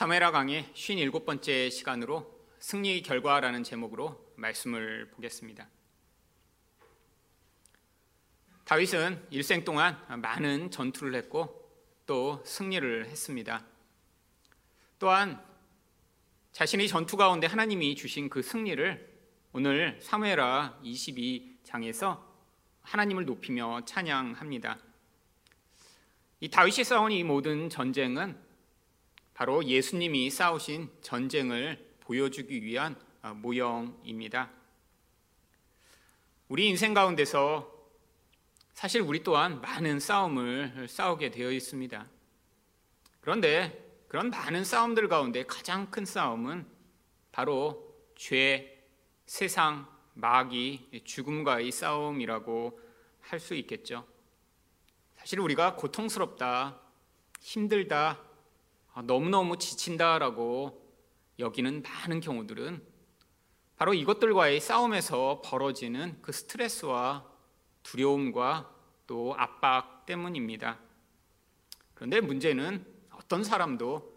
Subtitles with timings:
[0.00, 5.68] 사메라 강의 57번째 시간으로 승리 결과라는 제목으로 말씀을 보겠습니다.
[8.64, 11.70] 다윗은 일생 동안 많은 전투를 했고
[12.06, 13.62] 또 승리를 했습니다.
[14.98, 15.38] 또한
[16.52, 19.06] 자신의 전투 가운데 하나님이 주신 그 승리를
[19.52, 22.24] 오늘 사무엘하 22장에서
[22.80, 24.78] 하나님을 높이며 찬양합니다.
[26.40, 28.48] 이 다윗이 싸운 이 모든 전쟁은
[29.40, 32.94] 바로 예수님이 싸우신 전쟁을 보여주기 위한
[33.36, 34.50] 모형입니다.
[36.48, 37.72] 우리 인생 가운데서
[38.74, 42.06] 사실 우리 또한 많은 싸움을 싸우게 되어 있습니다.
[43.22, 46.66] 그런데 그런 많은 싸움들 가운데 가장 큰 싸움은
[47.32, 48.84] 바로 죄,
[49.24, 52.78] 세상, 마귀, 죽음과의 싸움이라고
[53.22, 54.06] 할 수 있겠죠.
[55.16, 56.78] 사실 우리가 고통스럽다,
[57.40, 58.29] 힘들다,
[59.04, 60.80] 너무너무 지친다라고
[61.38, 62.82] 여기는 많은 경우들은
[63.76, 67.26] 바로 이것들과의 싸움에서 벌어지는 그 스트레스와
[67.82, 68.70] 두려움과
[69.06, 70.78] 또 압박 때문입니다.
[71.94, 74.10] 그런데 문제는 어떤 사람도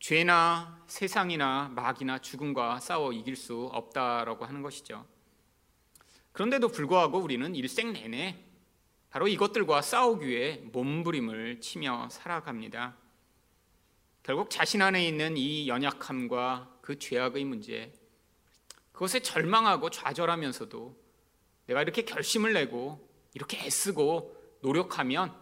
[0.00, 5.06] 죄나 세상이나 마귀나 죽음과 싸워 이길 수 없다라고 하는 것이죠.
[6.32, 8.44] 그런데도 불구하고 우리는 일생 내내
[9.10, 12.96] 바로 이것들과 싸우기 위해 몸부림을 치며 살아갑니다.
[14.22, 17.92] 결국 자신 안에 있는 이 연약함과 그 죄악의 문제,
[18.92, 20.96] 그것에 절망하고 좌절하면서도
[21.66, 25.34] 내가 이렇게 결심을 내고 이렇게 애쓰고 노력하면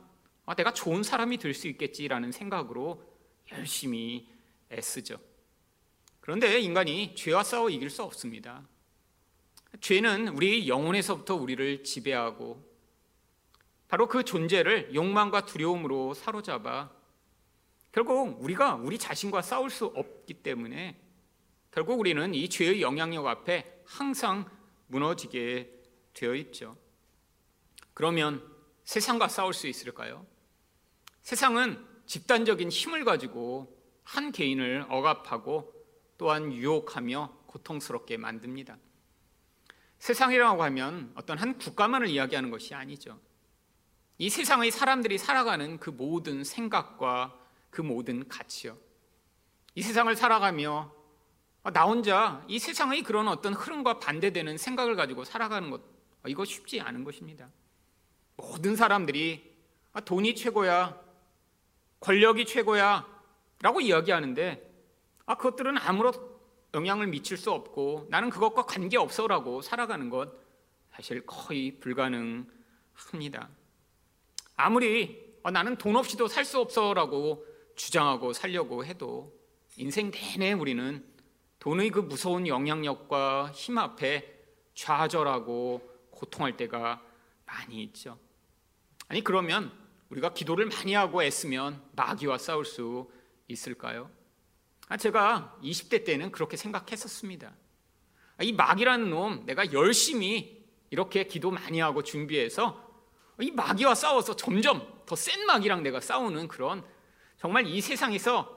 [0.46, 3.02] 아, 내가 좋은 사람이 될 수 있겠지라는 생각으로
[3.52, 4.28] 열심히
[4.70, 5.18] 애쓰죠.
[6.20, 8.66] 그런데 인간이 죄와 싸워 이길 수 없습니다.
[9.80, 12.64] 죄는 우리 영혼에서부터 우리를 지배하고
[13.88, 16.90] 바로 그 존재를 욕망과 두려움으로 사로잡아
[17.92, 21.00] 결국 우리가 우리 자신과 싸울 수 없기 때문에
[21.70, 24.48] 결국 우리는 이 죄의 영향력 앞에 항상
[24.88, 25.72] 무너지게
[26.14, 26.76] 되어 있죠.
[27.94, 28.42] 그러면
[28.84, 30.26] 세상과 싸울 수 있을까요?
[31.22, 35.72] 세상은 집단적인 힘을 가지고 한 개인을 억압하고
[36.16, 38.78] 또한 유혹하며 고통스럽게 만듭니다.
[39.98, 43.20] 세상이라고 하면 어떤 한 국가만을 이야기하는 것이 아니죠.
[44.16, 47.38] 이 세상의 사람들이 살아가는 그 모든 생각과
[47.70, 48.76] 그 모든 가치요.
[49.74, 50.92] 이 세상을 살아가며
[51.72, 55.82] 나 혼자 이 세상의 그런 어떤 흐름과 반대되는 생각을 가지고 살아가는 것
[56.26, 57.50] 이거 쉽지 않은 것입니다.
[58.36, 59.56] 모든 사람들이
[60.04, 60.98] 돈이 최고야,
[62.00, 63.06] 권력이 최고야
[63.60, 64.68] 라고 이야기하는데
[65.26, 66.12] 아, 그것들은 아무런
[66.74, 70.32] 영향을 미칠 수 없고 나는 그것과 관계 없어라고 살아가는 것
[70.92, 73.48] 사실 거의 불가능합니다.
[74.56, 77.46] 아무리 아, 나는 돈 없이도 살 수 없어라고
[77.78, 79.32] 주장하고 살려고 해도
[79.76, 81.04] 인생 내내 우리는
[81.60, 84.36] 돈의 그 무서운 영향력과 힘 앞에
[84.74, 85.80] 좌절하고
[86.10, 87.02] 고통할 때가
[87.46, 88.18] 많이 있죠.
[89.08, 89.72] 아니 그러면
[90.10, 93.10] 우리가 기도를 많이 하고 애쓰면 마귀와 싸울 수
[93.46, 94.10] 있을까요?
[94.88, 97.52] 아, 제가 20대 때는 그렇게 생각했었습니다.
[98.38, 102.86] 아, 이 마귀라는 놈 내가 열심히 이렇게 기도 많이 하고 준비해서
[103.40, 106.84] 이 마귀와 싸워서 점점 더 센 마귀랑 내가 싸우는 그런
[107.38, 108.56] 정말 이 세상에서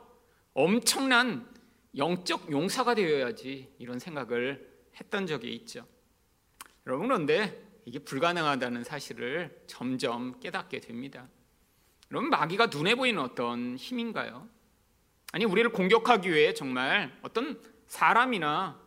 [0.53, 1.47] 엄청난
[1.95, 4.69] 영적 용사가 되어야지 이런 생각을
[4.99, 5.85] 했던 적이 있죠.
[6.87, 11.27] 여러분 그런데 이게 불가능하다는 사실을 점점 깨닫게 됩니다.
[12.09, 14.49] 여러분 마귀가 눈에 보이는 어떤 힘인가요?
[15.31, 18.79] 아니 우리를 공격하기 위해 정말 어떤 사람이나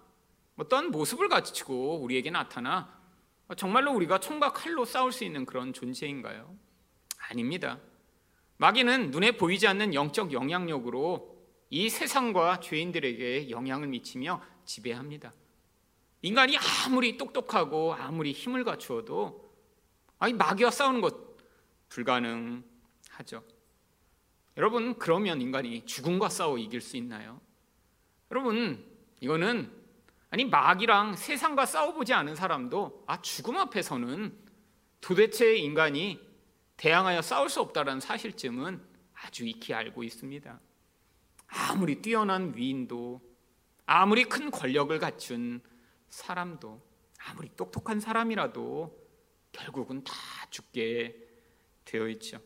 [0.57, 3.01] 어떤 모습을 가지고 우리에게 나타나
[3.57, 6.53] 정말로 우리가 총과 칼로 싸울 수 있는 그런 존재인가요?
[7.31, 7.79] 아닙니다.
[8.57, 11.35] 마귀는 눈에 보이지 않는 영적 영향력으로
[11.71, 15.33] 이 세상과 죄인들에게 영향을 미치며 지배합니다.
[16.23, 19.53] 인간이 아무리 똑똑하고 아무리 힘을 갖추어도
[20.19, 21.37] 아니 마귀와 싸우는 것
[21.89, 23.45] 불가능하죠.
[24.57, 27.41] 여러분 그러면 인간이 죽음과 싸워 이길 수 있나요?
[28.31, 28.85] 여러분
[29.21, 29.71] 이거는
[30.31, 34.37] 아니 마귀랑 세상과 싸워보지 않은 사람도 아 죽음 앞에서는
[35.01, 36.19] 도대체 인간이
[36.77, 38.83] 대항하여 싸울 수 없다라는 사실쯤은
[39.15, 40.61] 아주 익히 알고 있습니다.
[41.47, 43.21] 아무리 뛰어난 위인도
[43.87, 45.63] 아무리 큰 권력을 갖춘
[46.09, 46.83] 사람도
[47.19, 49.05] 아무리 똑똑한 사람이라도
[49.53, 50.13] 결국은 다
[50.51, 51.17] 죽게
[51.85, 52.41] 되어 있죠.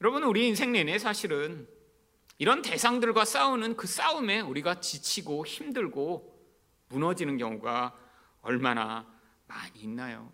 [0.00, 1.68] 여러분 우리 인생 내내 사실은
[2.38, 6.32] 이런 대상들과 싸우는 그 싸움에 우리가 지치고 힘들고
[6.88, 7.96] 무너지는 경우가
[8.40, 9.06] 얼마나
[9.46, 10.32] 많이 있나요?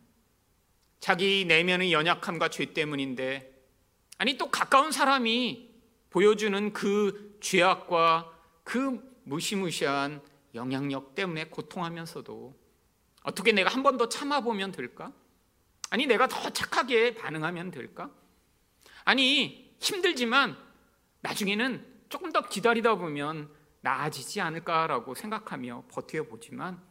[1.00, 3.52] 자기 내면의 연약함과 죄 때문인데
[4.18, 5.68] 아니 또 가까운 사람이
[6.10, 8.32] 보여주는 그 죄악과
[8.64, 10.20] 그 무시무시한
[10.54, 12.56] 영향력 때문에 고통하면서도
[13.22, 15.12] 어떻게 내가 한 번 더 참아보면 될까?
[15.90, 18.10] 아니, 내가 더 착하게 반응하면 될까?
[19.04, 20.56] 아니, 힘들지만
[21.20, 23.50] 나중에는 조금 더 기다리다 보면
[23.80, 26.82] 나아지지 않을까라고 생각하며 버텨보지만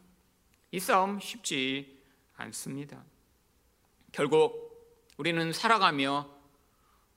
[0.72, 2.02] 이 싸움 쉽지
[2.36, 3.04] 않습니다.
[4.12, 4.68] 결국
[5.18, 6.30] 우리는 살아가며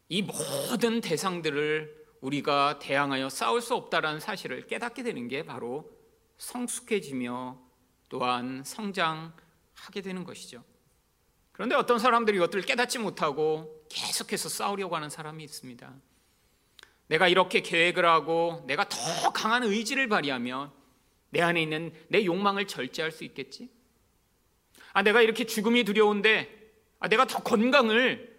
[0.09, 5.91] 이 모든 대상들을 우리가 대항하여 싸울 수 없다라는 사실을 깨닫게 되는 게 바로
[6.39, 7.59] 성숙해지며
[8.09, 10.65] 또한 성장하게 되는 것이죠.
[11.53, 15.93] 그런데 어떤 사람들이 이것들을 깨닫지 못하고 계속해서 싸우려고 하는 사람이 있습니다.
[17.09, 20.73] 내가 이렇게 계획을 하고 내가 더 강한 의지를 발휘하면
[21.31, 23.71] 내 안에 있는 내 욕망을 절제할 수 있겠지?
[24.93, 26.60] 아, 내가 이렇게 죽음이 두려운데
[27.01, 28.39] 아, 내가 더 건강을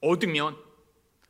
[0.00, 0.56] 얻으면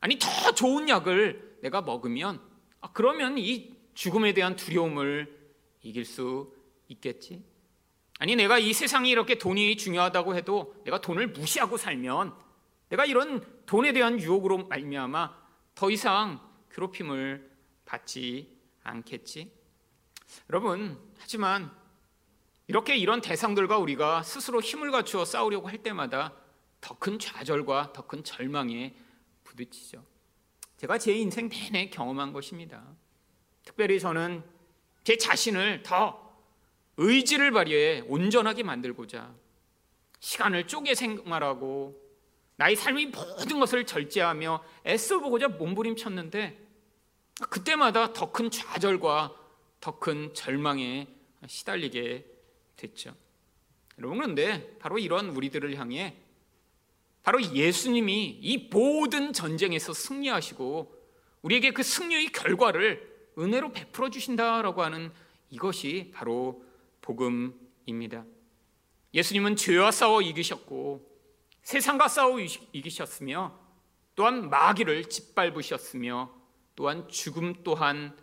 [0.00, 2.40] 아니 더 좋은 약을 내가 먹으면
[2.81, 5.38] 아, 그러면 이 죽음에 대한 두려움을
[5.82, 6.52] 이길 수
[6.88, 7.44] 있겠지?
[8.19, 12.34] 아니 내가 이 세상이 이렇게 돈이 중요하다고 해도 내가 돈을 무시하고 살면
[12.88, 15.43] 내가 이런 돈에 대한 유혹으로 말미암아
[15.75, 16.40] 더 이상
[16.73, 17.50] 괴롭힘을
[17.85, 19.50] 받지 않겠지?
[20.50, 21.70] 여러분, 하지만
[22.67, 26.32] 이렇게 이런 대상들과 우리가 스스로 힘을 갖추어 싸우려고 할 때마다
[26.82, 28.94] 더 큰 좌절과 더 큰 절망에
[29.44, 30.05] 부딪히죠.
[30.76, 32.84] 제가 제 인생 내내 경험한 것입니다.
[33.64, 34.43] 특별히 저는
[35.05, 36.37] 제 자신을 더
[36.96, 39.34] 의지를 발휘해 온전하게 만들고자
[40.20, 42.00] 시간을 쪼개 생활하고
[42.56, 46.58] 나의 삶의 모든 것을 절제하며 애써보고자 몸부림쳤는데
[47.49, 49.35] 그때마다 더 큰 좌절과
[49.81, 51.08] 더 큰 절망에
[51.46, 52.26] 시달리게
[52.76, 53.14] 됐죠.
[53.99, 56.17] 여러분 그런데 바로 이런 우리들을 향해
[57.23, 61.03] 바로 예수님이 이 모든 전쟁에서 승리하시고
[61.43, 65.13] 우리에게 그 승리의 결과를 은혜로 베풀어 주신다라고 하는
[65.51, 66.65] 이것이 바로
[67.01, 68.25] 복음입니다.
[69.15, 71.11] 예수님은 죄와 싸워 이기셨고
[71.63, 73.59] 세상과 싸워 이기셨으며
[74.15, 76.33] 또한 마귀를 짓밟으셨으며
[76.75, 78.17] 또한 죽음 또한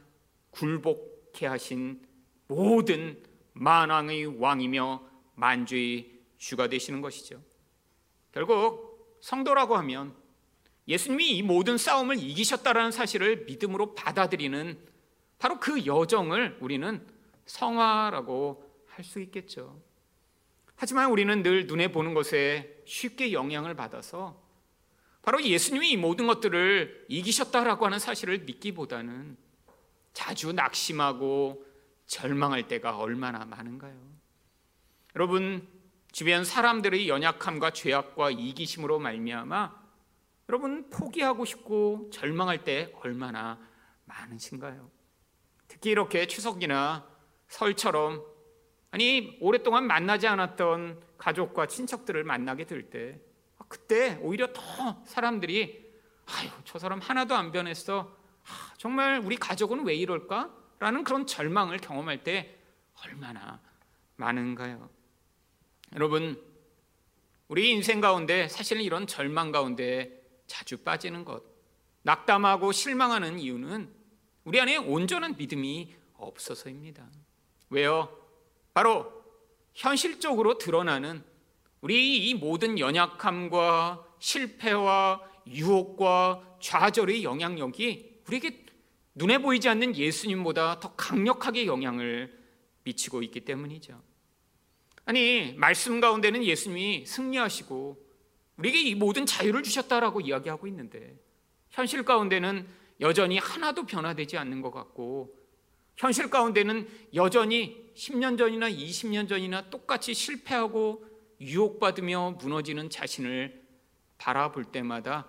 [0.52, 2.02] 굴복케 하신
[2.48, 3.22] 모든
[3.54, 5.04] 만왕의 왕이며
[5.36, 7.42] 만주의 주가 되시는 것이죠.
[8.32, 8.89] 결국
[9.22, 10.16] 성도라고 하면
[10.88, 14.80] 예수님이 이 모든 싸움을 이기셨다라는 사실을 믿음으로 받아들이는
[15.38, 17.06] 바로 그 여정을 우리는
[17.46, 19.82] 성화라고 할 수 있겠죠.
[20.76, 24.42] 하지만 우리는 늘 눈에 보는 것에 쉽게 영향을 받아서
[25.22, 29.38] 바로 예수님이 이 모든 것들을 이기셨다라고 하는 사실을 믿기보다는
[30.14, 31.66] 자주 낙심하고
[32.08, 33.96] 절망할 때가 얼마나 많은가요?
[35.16, 35.68] 여러분
[36.12, 39.80] 주변 사람들의 연약함과 죄악과 이기심으로 말미암아
[40.50, 43.60] 여러분 포기하고 싶고 절망할 때 얼마나
[44.06, 44.90] 많으신가요?
[45.68, 47.08] 특히 이렇게 추석이나
[47.48, 48.24] 설처럼
[48.92, 53.20] 아니 오랫동안 만나지 않았던 가족과 친척들을 만나게 될 때
[53.68, 55.94] 그때 오히려 더 사람들이
[56.26, 58.12] 아유 저 사람 하나도 안 변했어
[58.46, 60.52] 아, 정말 우리 가족은 왜 이럴까?
[60.80, 62.58] 라는 그런 절망을 경험할 때
[63.06, 63.60] 얼마나
[64.16, 64.90] 많은가요?
[65.96, 66.40] 여러분
[67.48, 71.44] 우리 인생 가운데 사실은 이런 절망 가운데 자주 빠지는 것
[72.04, 73.90] 낙담하고 실망하는 이유는
[74.44, 77.08] 우리 안에 온전한 믿음이 없어서입니다.
[77.70, 78.16] 왜요?
[78.74, 79.12] 바로
[79.74, 81.24] 현실적으로 드러나는
[81.82, 88.66] 우리 이 모든 연약함과 실패와 유혹과 좌절의 영향력이 우리에게
[89.16, 92.38] 눈에 보이지 않는 예수님보다 더 강력하게 영향을
[92.84, 94.09] 미치고 있기 때문이죠.
[95.10, 97.98] 아니, 말씀 가운데는 예수님이 승리하시고
[98.58, 101.18] 우리에게 이 모든 자유를 주셨다라고 이야기하고 있는데
[101.72, 102.68] 현실 가운데는
[103.00, 105.36] 여전히 하나도 변화되지 않는 것 같고
[105.98, 111.04] 현실 가운데는 여전히 10년 전이나 20년 전이나 똑같이 실패하고
[111.42, 113.64] 유혹받으며 무너지는 자신을
[114.20, 115.28] 바라볼 때마다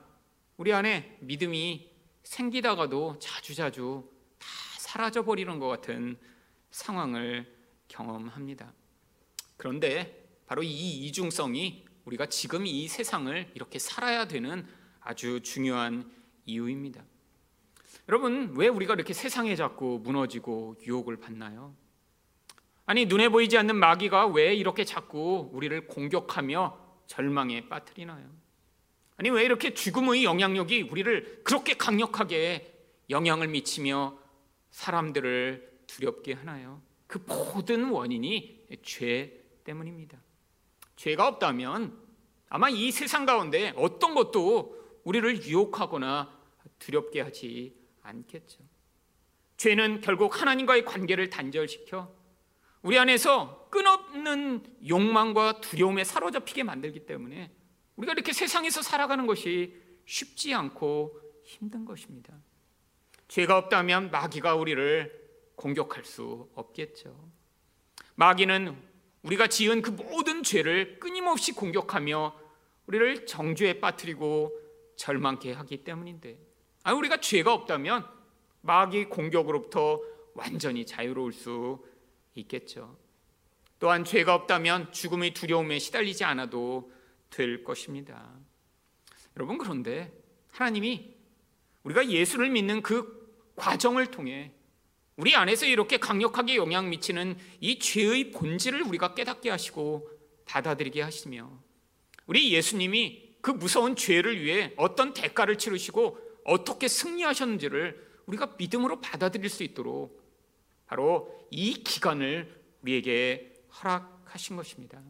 [0.59, 1.89] 우리 안에 믿음이
[2.25, 4.07] 생기다가도 자주자주
[4.39, 4.47] 다
[4.77, 6.19] 사라져 버리는 것 같은
[6.71, 7.51] 상황을
[7.89, 8.75] 경험합니다.
[9.61, 14.67] 그런데 바로 이 이중성이 우리가 지금 이 세상을 이렇게 살아야 되는
[15.01, 16.11] 아주 중요한
[16.47, 17.05] 이유입니다.
[18.09, 21.77] 여러분, 왜 우리가 이렇게 세상에 자꾸 무너지고 유혹을 받나요?
[22.87, 28.31] 아니 눈에 보이지 않는 마귀가 왜 이렇게 자꾸 우리를 공격하며 절망에 빠뜨리나요?
[29.19, 34.19] 아니 왜 이렇게 죽음의 영향력이 우리를 그렇게 강력하게 영향을 미치며
[34.71, 36.81] 사람들을 두렵게 하나요?
[37.07, 40.19] 그 모든 원인이 죄 때문입니다.
[40.97, 41.99] 죄가 없다면
[42.49, 46.39] 아마 이 세상 가운데 어떤 것도 우리를 유혹하거나
[46.79, 48.59] 두렵게 하지 않겠죠.
[49.57, 52.13] 죄는 결국 하나님과의 관계를 단절시켜
[52.83, 57.53] 우리 안에서 끊없는 욕망과 두려움에 사로잡히게 만들기 때문에
[57.97, 59.77] 우리가 이렇게 세상에서 살아가는 것이
[60.07, 62.35] 쉽지 않고 힘든 것입니다.
[63.29, 65.21] 죄가 없다면 마귀가 우리를
[65.57, 67.31] 공격할 수 없겠죠.
[68.15, 68.90] 마귀는
[69.23, 72.39] 우리가 지은 그 모든 죄를 끊임없이 공격하며
[72.87, 74.59] 우리를 정죄에 빠뜨리고
[74.97, 76.39] 절망케 하기 때문인데
[76.83, 78.07] 아 우리가 죄가 없다면
[78.63, 80.01] 마귀 공격으로부터
[80.35, 81.85] 완전히 자유로울 수
[82.35, 82.97] 있겠죠.
[83.79, 86.93] 또한 죄가 없다면 죽음의 두려움에 시달리지 않아도
[87.31, 88.31] 될 것입니다.
[89.37, 90.13] 여러분 그런데
[90.51, 91.15] 하나님이
[91.85, 93.21] 우리가 예수를 믿는 그
[93.57, 94.53] 과정을 통해
[95.21, 100.09] 우리 안에서 이렇게 강력하게 영향 미치는 이 죄의 본질을 우리가 깨닫게 하시고
[100.47, 101.61] 받아들이게 하시며
[102.25, 109.63] 우리 예수님이 그 무서운 죄를 위해 어떤 대가를 치르시고 어떻게 승리하셨는지를 우리가 믿음으로 받아들일 수
[109.63, 110.27] 있도록
[110.87, 115.03] 바로 이 기간을 우리에게 허락하신 것입니다.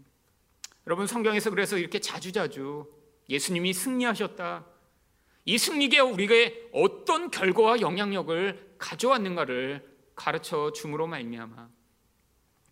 [0.88, 2.84] 여러분 성경에서 그래서 이렇게 자주자주
[3.28, 4.66] 예수님이 승리하셨다.
[5.44, 11.68] 이 승리가 우리에게 어떤 결과와 영향력을 가져왔는가를 가르쳐 줌으로 말미암아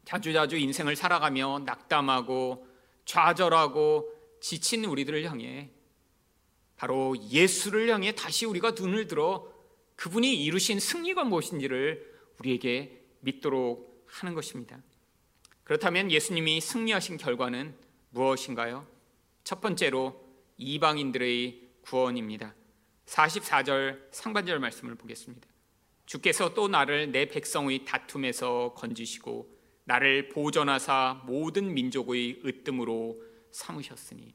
[0.04, 2.66] 자주자주 인생을 살아가며 낙담하고
[3.04, 5.70] 좌절하고 지친 우리들을 향해
[6.76, 9.52] 바로 예수를 향해 다시 우리가 눈을 들어
[9.96, 14.78] 그분이 이루신 승리가 무엇인지를 우리에게 믿도록 하는 것입니다.
[15.64, 17.74] 그렇다면 예수님이 승리하신 결과는
[18.10, 18.86] 무엇인가요?
[19.42, 20.24] 첫 번째로
[20.56, 22.54] 이방인들의 구원입니다.
[23.06, 25.47] 44절 상반절 말씀을 보겠습니다.
[26.08, 34.34] 주께서 또 나를 내 백성의 다툼에서 건지시고 나를 보전하사 모든 민족의 으뜸으로 삼으셨으니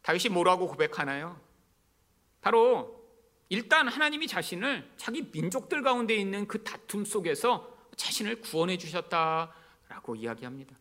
[0.00, 1.38] 다윗이 뭐라고 고백하나요?
[2.40, 2.98] 바로
[3.50, 10.74] 일단 하나님이 자신을 자기 민족들 가운데 있는 그 다툼 속에서 자신을 구원해 주셨다라고 이야기합니다.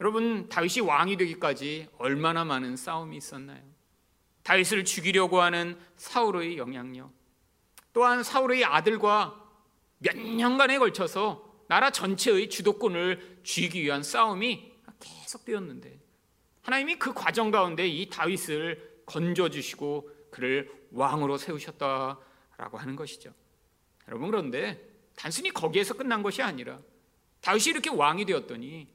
[0.00, 3.62] 여러분 다윗이 왕이 되기까지 얼마나 많은 싸움이 있었나요?
[4.44, 7.12] 다윗을 죽이려고 하는 사울의 영향력,
[7.94, 9.40] 또한 사울의 아들과
[9.98, 15.98] 몇 년간에 걸쳐서 나라 전체의 주도권을 쥐기 위한 싸움이 계속되었는데
[16.62, 23.32] 하나님이 그 과정 가운데 이 다윗을 건져 주시고 그를 왕으로 세우셨다라고 하는 것이죠.
[24.08, 26.80] 여러분 그런데 단순히 거기에서 끝난 것이 아니라
[27.40, 28.88] 다윗이 이렇게 왕이 되었더니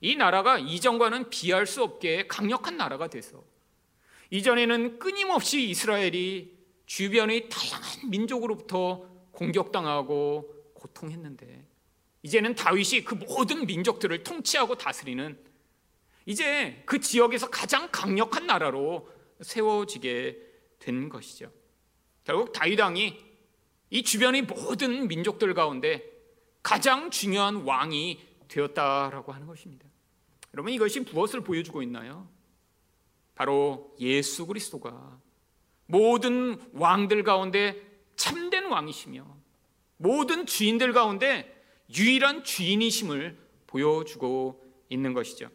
[0.00, 3.44] 이 나라가 이전과는 비할 수 없게 강력한 나라가 돼서
[4.30, 6.59] 이전에는 끊임없이 이스라엘이
[6.90, 11.64] 주변의 다양한 민족으로부터 공격당하고 고통했는데
[12.24, 15.38] 이제는 다윗이 그 모든 민족들을 통치하고 다스리는
[16.26, 19.08] 이제 그 지역에서 가장 강력한 나라로
[19.40, 20.36] 세워지게
[20.80, 21.52] 된 것이죠.
[22.24, 23.16] 결국 다윗 왕이
[23.90, 26.04] 이 주변의 모든 민족들 가운데
[26.60, 29.86] 가장 중요한 왕이 되었다라고 하는 것입니다.
[30.54, 32.28] 여러분 이것이 무엇을 보여주고 있나요?
[33.36, 35.19] 바로 예수 그리스도가
[35.90, 37.80] 모든 왕들 가운데
[38.16, 39.26] 참된 왕이시며
[39.96, 41.62] 모든 주인들 가운데
[41.94, 45.50] 유일한 주인이심을 보여주고 있는 것이죠.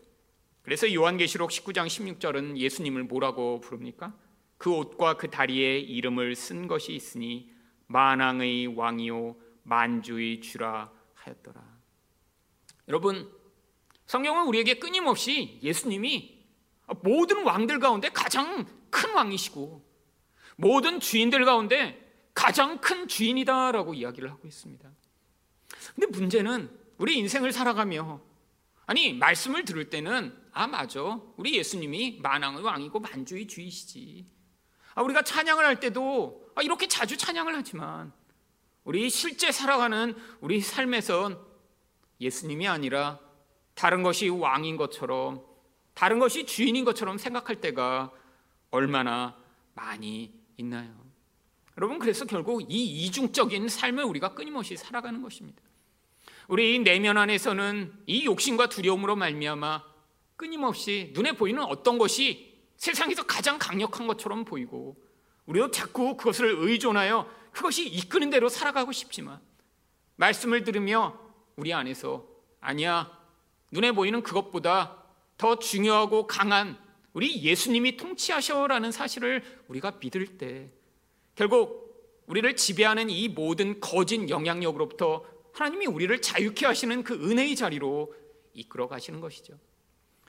[0.62, 4.14] 그래서 요한계시록 19장 16절은 예수님을 뭐라고 부릅니까?
[4.58, 7.52] 그 옷과 그 다리에 이름을 쓴 것이 있으니
[7.88, 11.62] 만왕의 왕이요 만주의 주라 하였더라.
[12.88, 13.32] 여러분,
[14.06, 16.46] 성경은 우리에게 끊임없이 예수님이
[17.02, 19.85] 모든 왕들 가운데 가장 큰 왕이시고
[20.56, 22.02] 모든 주인들 가운데
[22.34, 24.90] 가장 큰 주인이다라고 이야기를 하고 있습니다.
[25.94, 28.22] 근데 문제는 우리 인생을 살아가며
[28.86, 34.26] 아니 말씀을 들을 때는 아 맞아 우리 예수님이 만왕의 왕이고 만주의 주이시지
[34.94, 38.14] 아 우리가 찬양을 할 때도 아, 이렇게 자주 찬양을 하지만
[38.84, 41.40] 우리 실제 살아가는 우리 삶에선
[42.22, 43.20] 예수님이 아니라
[43.74, 45.44] 다른 것이 왕인 것처럼
[45.94, 48.12] 다른 것이 주인인 것처럼 생각할 때가
[48.72, 49.38] 얼마나
[49.74, 50.94] 많이 있나요?
[51.78, 55.62] 여러분 그래서 결국 이 이중적인 삶을 우리가 끊임없이 살아가는 것입니다.
[56.48, 59.84] 우리 내면 안에서는 이 욕심과 두려움으로 말미암아
[60.36, 64.96] 끊임없이 눈에 보이는 어떤 것이 세상에서 가장 강력한 것처럼 보이고
[65.46, 69.40] 우리도 자꾸 그것을 의존하여 그것이 이끄는 대로 살아가고 싶지만
[70.18, 71.20] 말씀을 들으며
[71.56, 72.28] 우리 안에서
[72.60, 73.12] 아니야
[73.72, 75.04] 눈에 보이는 그것보다
[75.38, 76.78] 더 중요하고 강한
[77.16, 80.70] 우리 예수님이 통치하셔라는 사실을 우리가 믿을 때
[81.34, 88.14] 결국 우리를 지배하는 이 모든 거짓 영향력으로부터 하나님이 우리를 자유케 하시는 그 은혜의 자리로
[88.54, 89.58] 이끌어 가시는 것이죠.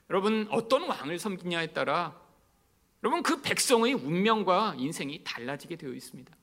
[0.09, 2.17] 여러분 어떤 왕을 섬기냐에 따라
[3.03, 6.33] 여러분 그 백성의 운명과 인생이 달라지게 되어 있습니다.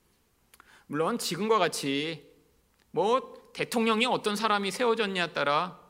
[0.89, 2.31] 물론 지금과 같이
[2.91, 5.81] 뭐 대통령이 어떤 사람이 세워졌냐에 따라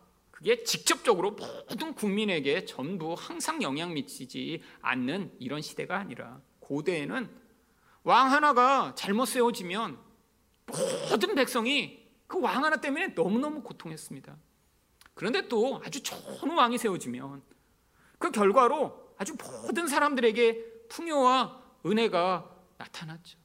[0.44, 7.30] 그게 직접적으로 모든 국민에게 전부 항상 영향 미치지 않는 이런 시대가 아니라 고대에는
[8.02, 9.98] 왕 하나가 잘못 세워지면
[11.10, 14.36] 모든 백성이 그 왕 하나 때문에 너무너무 고통했습니다.
[15.14, 17.42] 그런데 또 아주 좋은 왕이 세워지면
[18.18, 23.38] 그 결과로 아주 모든 사람들에게 풍요와 은혜가 나타났죠.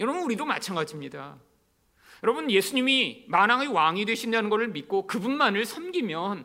[0.00, 1.38] 여러분 우리도 마찬가지입니다.
[2.22, 6.44] 여러분 예수님이 만왕의 왕이 되신다는 것을 믿고 그분만을 섬기면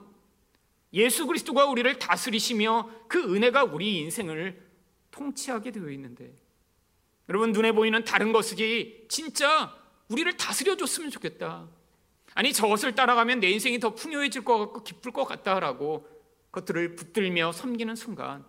[0.93, 4.65] 예수 그리스도가 우리를 다스리시며 그 은혜가 우리 인생을
[5.11, 6.33] 통치하게 되어 있는데
[7.29, 9.75] 여러분 눈에 보이는 다른 것이 진짜
[10.07, 11.67] 우리를 다스려 줬으면 좋겠다.
[12.33, 16.07] 아니 저것을 따라가면 내 인생이 더 풍요해질 것 같고 기쁠 것 같다라고
[16.51, 18.45] 것들을 붙들며 섬기는 순간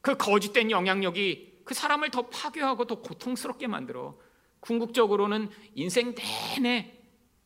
[0.00, 4.18] 그 거짓된 영향력이 그 사람을 더 파괴하고 더 고통스럽게 만들어
[4.60, 6.98] 궁극적으로는 인생 내내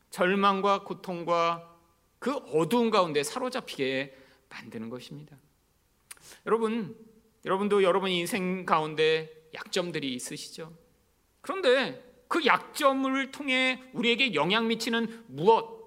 [0.09, 1.69] 절망과 고통과
[2.19, 4.15] 그 어두운 가운데 사로잡히게
[4.49, 5.37] 만드는 것입니다.
[6.45, 6.95] 여러분,
[7.45, 10.73] 여러분도 여러분 인생 가운데 약점들이 있으시죠?
[11.41, 15.83] 그런데 그 약점을 통해 우리에게 영향 미치는 무엇,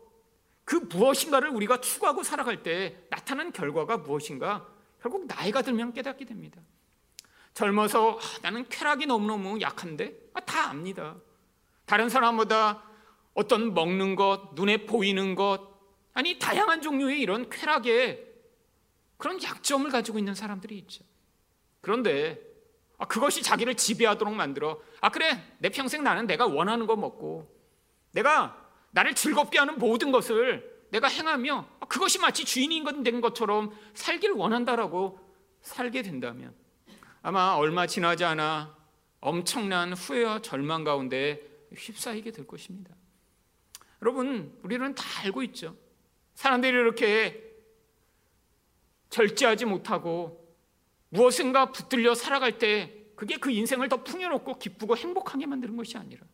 [0.64, 4.68] 그 무엇인가를 우리가 추구하고 살아갈 때 나타난 결과가 무엇인가?
[5.00, 6.60] 결국 나이가 들면 깨닫게 됩니다.
[7.56, 11.16] 젊어서 아, 나는 쾌락이 너무너무 약한데 아, 다 압니다.
[11.86, 12.82] 다른 사람보다
[13.32, 15.74] 어떤 먹는 것, 눈에 보이는 것,
[16.12, 18.22] 아니 다양한 종류의 이런 쾌락에
[19.16, 21.02] 그런 약점을 가지고 있는 사람들이 있죠.
[21.80, 22.38] 그런데
[22.98, 27.50] 아, 그것이 자기를 지배하도록 만들어 아 그래 내 평생 나는 내가 원하는 거 먹고
[28.12, 34.34] 내가 나를 즐겁게 하는 모든 것을 내가 행하며 아, 그것이 마치 주인인 된 것처럼 살기를
[34.34, 35.18] 원한다라고
[35.62, 36.54] 살게 된다면
[37.26, 38.72] 아마 얼마 지나지 않아
[39.18, 41.42] 엄청난 후회와 절망 가운데
[41.74, 42.94] 휩싸이게 될 것입니다.
[44.00, 45.76] 여러분, 우리는 다 알고 있죠.
[46.36, 47.52] 사람들이 이렇게
[49.10, 50.56] 절제하지 못하고
[51.08, 56.24] 무엇인가 붙들려 살아갈 때 그게 그 인생을 더 풍요롭고 기쁘고 행복하게 만드는 것이 아니라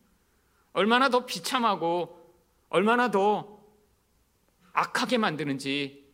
[0.73, 2.37] 얼마나 더 비참하고
[2.69, 3.65] 얼마나 더
[4.73, 6.07] 악하게 만드는지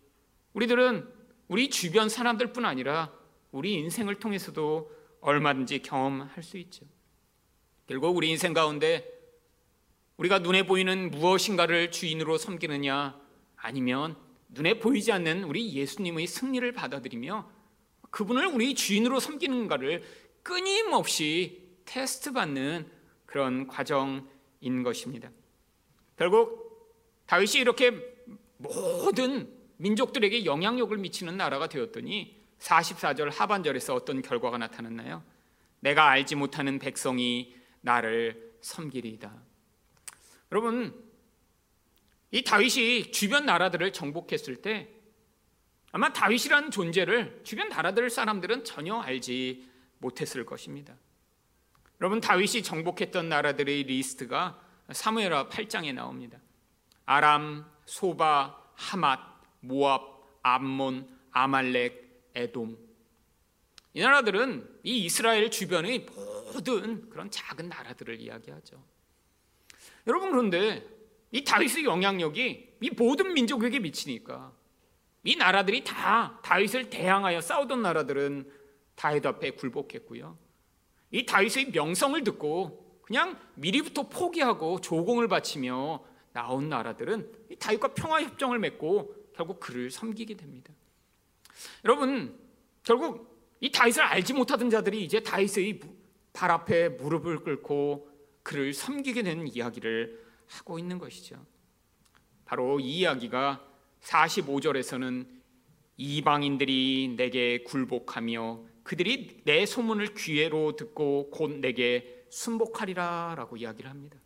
[0.53, 1.05] 우리들은
[1.49, 3.18] 우리 주변 사람들뿐 아니라
[3.51, 6.85] 우리 인생을 통해서도 얼마든지 경험할 수 있죠.
[7.87, 9.19] 결국 우리 인생 가운데
[10.17, 13.19] 우리가 눈에 보이는 무엇인가를 주인으로 섬기느냐
[13.55, 14.15] 아니면
[14.49, 17.49] 눈에 보이지 않는 우리 예수님의 승리를 받아들이며
[18.11, 20.03] 그분을 우리 주인으로 섬기는가를
[20.43, 22.89] 끊임없이 테스트 받는
[23.25, 25.31] 그런 과정인 것입니다.
[26.17, 26.69] 결국
[27.27, 27.91] 다윗이 이렇게
[28.57, 35.23] 모든 민족들에게 영향력을 미치는 나라가 되었더니 44절 하반절에서 어떤 결과가 나타났나요?
[35.79, 39.33] 내가 알지 못하는 백성이 나를 섬기리이다.
[40.51, 40.93] 여러분,
[42.31, 44.89] 이 다윗이 주변 나라들을 정복했을 때
[45.91, 49.67] 아마 다윗이라는 존재를 주변 나라들 사람들은 전혀 알지
[49.97, 50.95] 못했을 것입니다.
[52.01, 56.39] 여러분, 다윗이 정복했던 나라들의 리스트가 사무엘하 8장에 나옵니다.
[57.05, 59.19] 아람, 소바, 하맛,
[59.61, 62.77] 모압, 암몬, 아말렉, 에돔.
[63.93, 66.05] 이 나라들은 이 이스라엘 주변의
[66.53, 68.83] 모든 그런 작은 나라들을 이야기하죠.
[70.07, 70.87] 여러분 그런데
[71.31, 74.53] 이 다윗의 영향력이 이 모든 민족에게 미치니까
[75.23, 78.49] 이 나라들이 다 다윗을 대항하여 싸우던 나라들은
[78.95, 80.37] 다윗 앞에 굴복했고요.
[81.11, 88.59] 이 다윗의 명성을 듣고 그냥 미리부터 포기하고 조공을 바치며 나온 나라들은 이 다윗과 평화 협정을
[88.59, 90.73] 맺고 결국 그를 섬기게 됩니다.
[91.85, 92.37] 여러분
[92.83, 95.79] 결국 이 다윗을 알지 못하던 자들이 이제 다윗의
[96.33, 98.09] 발 앞에 무릎을 꿇고
[98.43, 101.45] 그를 섬기게 된 이야기를 하고 있는 것이죠.
[102.45, 103.63] 바로 이 이야기가
[104.01, 105.27] 45절에서는
[105.97, 114.17] 이방인들이 내게 굴복하며 그들이 내 소문을 귀에로 듣고 곧 내게 순복하리라라고 이야기를 합니다.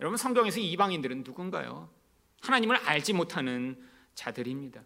[0.00, 1.90] 여러분 성경에서 이방인들은 누군가요?
[2.42, 3.82] 하나님을 알지 못하는
[4.14, 4.82] 자들입니다.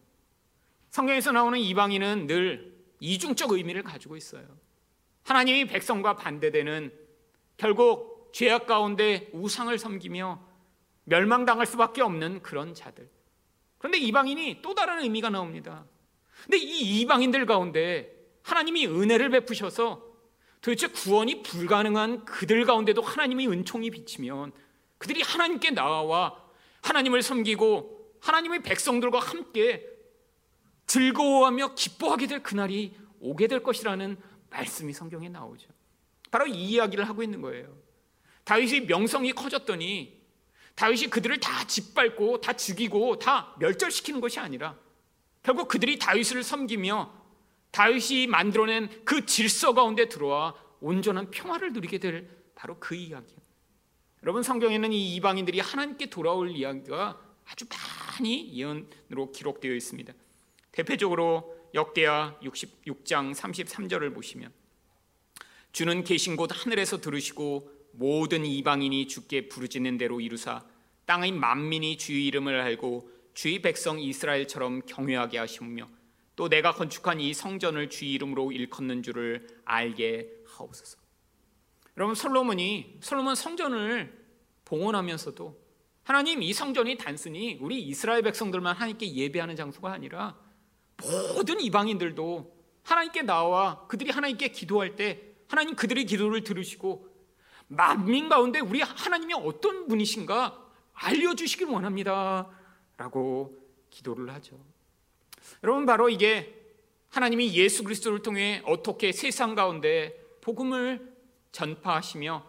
[0.92, 4.44] 성경에서 나오는 이방인은 늘 이중적 의미를 가지고 있어요.
[5.22, 6.92] 하나님이 백성과 반대되는
[7.56, 10.38] 결국 죄악 가운데 우상을 섬기며
[11.04, 13.08] 멸망당할 수밖에 없는 그런 자들.
[13.78, 15.86] 그런데 이방인이 또 다른 의미가 나옵니다.
[16.44, 20.04] 근데 이 이방인들 가운데 하나님이 은혜를 베푸셔서
[20.60, 24.52] 도대체 구원이 불가능한 그들 가운데도 하나님의 은총이 비치면
[24.98, 26.36] 그들이 하나님께 나와
[26.82, 29.91] 하나님을 섬기고 하나님의 백성들과 함께
[30.92, 34.18] 즐거워하며 기뻐하게 될 그날이 오게 될 것이라는
[34.50, 35.70] 말씀이 성경에 나오죠.
[36.30, 37.74] 바로 이 이야기를 하고 있는 거예요.
[38.44, 40.20] 다윗의 명성이 커졌더니
[40.74, 44.76] 다윗이 그들을 다 짓밟고 다 죽이고 다 멸절시키는 것이 아니라
[45.42, 47.10] 결국 그들이 다윗을 섬기며
[47.70, 53.40] 다윗이 만들어낸 그 질서 가운데 들어와 온전한 평화를 누리게 될 바로 그 이야기예요.
[54.24, 60.12] 여러분 성경에는 이 이방인들이 하나님께 돌아올 이야기가 아주 많이 예언으로 기록되어 있습니다.
[60.72, 64.52] 대표적으로 역대하 66장 33절을 보시면
[65.72, 70.64] 주는 계신 곳 하늘에서 들으시고 모든 이방인이 주께 부르짖는 대로 이루사
[71.06, 75.88] 땅의 만민이 주의 이름을 알고 주의 백성 이스라엘처럼 경외하게 하시며
[76.36, 80.98] 또 내가 건축한 이 성전을 주의 이름으로 일컫는 줄을 알게 하옵소서.
[81.96, 84.26] 여러분 솔로몬이 솔로몬 성전을
[84.64, 85.60] 봉헌하면서도
[86.04, 90.41] 하나님 이 성전이 단순히 우리 이스라엘 백성들만 하나님께 예배하는 장소가 아니라
[91.34, 97.08] 모든 이방인들도 하나님께 나와 그들이 하나님께 기도할 때 하나님 그들의 기도를 들으시고
[97.68, 100.58] 만민 가운데 우리 하나님이 어떤 분이신가
[100.94, 102.48] 알려주시길 원합니다.
[102.96, 103.58] 라고
[103.90, 104.58] 기도를 하죠.
[105.64, 106.60] 여러분, 바로 이게
[107.10, 111.12] 하나님이 예수 그리스도를 통해 어떻게 세상 가운데 복음을
[111.52, 112.46] 전파하시며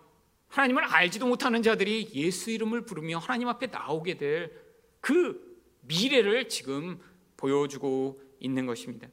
[0.50, 4.64] 하나님을 알지도 못하는 자들이 예수 이름을 부르며 하나님 앞에 나오게 될
[5.04, 6.98] 그 미래를 지금
[7.36, 9.08] 보여주고 있는 것입니다.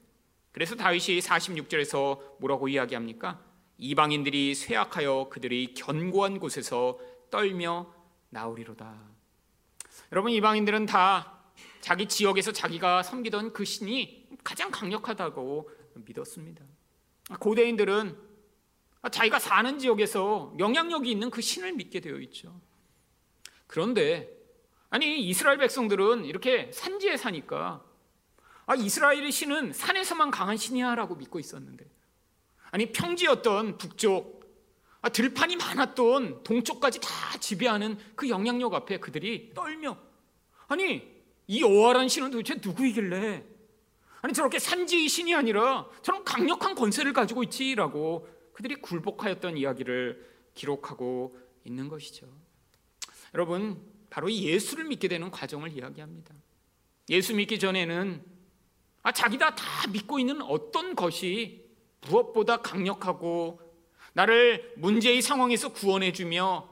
[0.53, 3.43] 그래서 다윗이 46절에서 뭐라고 이야기합니까?
[3.79, 6.99] 이방인들이 쇠약하여 그들이 견고한 곳에서
[7.31, 7.95] 떨며
[8.29, 9.01] 나오리로다.
[10.13, 11.41] 여러분 이방인들은 다
[11.81, 16.65] 자기 지역에서 자기가 섬기던 그 신이 가장 강력하다고 믿었습니다.
[17.39, 18.17] 고대인들은
[19.11, 22.61] 자기가 사는 지역에서 영향력이 있는 그 신을 믿게 되어 있죠.
[23.67, 24.29] 그런데
[24.91, 27.85] 아니 이스라엘 백성들은 이렇게 산지에 사니까
[28.71, 31.85] 아 이스라엘의 신은 산에서만 강한 신이야라고 믿고 있었는데
[32.71, 34.49] 아니 평지였던 북쪽
[35.03, 37.09] 아, 들판이 많았던 동쪽까지 다
[37.41, 39.99] 지배하는 그 영향력 앞에 그들이 떨며
[40.69, 41.03] 아니
[41.49, 43.45] 이 여호와라는 신은 도대체 누구이길래
[44.23, 51.89] 아니 저렇게 산지의 신이 아니라 저런 강력한 권세를 가지고 있지라고 그들이 굴복하였던 이야기를 기록하고 있는
[51.89, 52.29] 것이죠.
[53.35, 56.37] 여러분 바로 예수를 믿게 되는 과정을 이야기합니다.
[57.09, 58.30] 예수 믿기 전에는
[59.03, 61.65] 아 자기가 다 믿고 있는 어떤 것이
[62.03, 63.61] 무엇보다 강력하고
[64.13, 66.69] 나를 문제의 상황에서 구원해 주며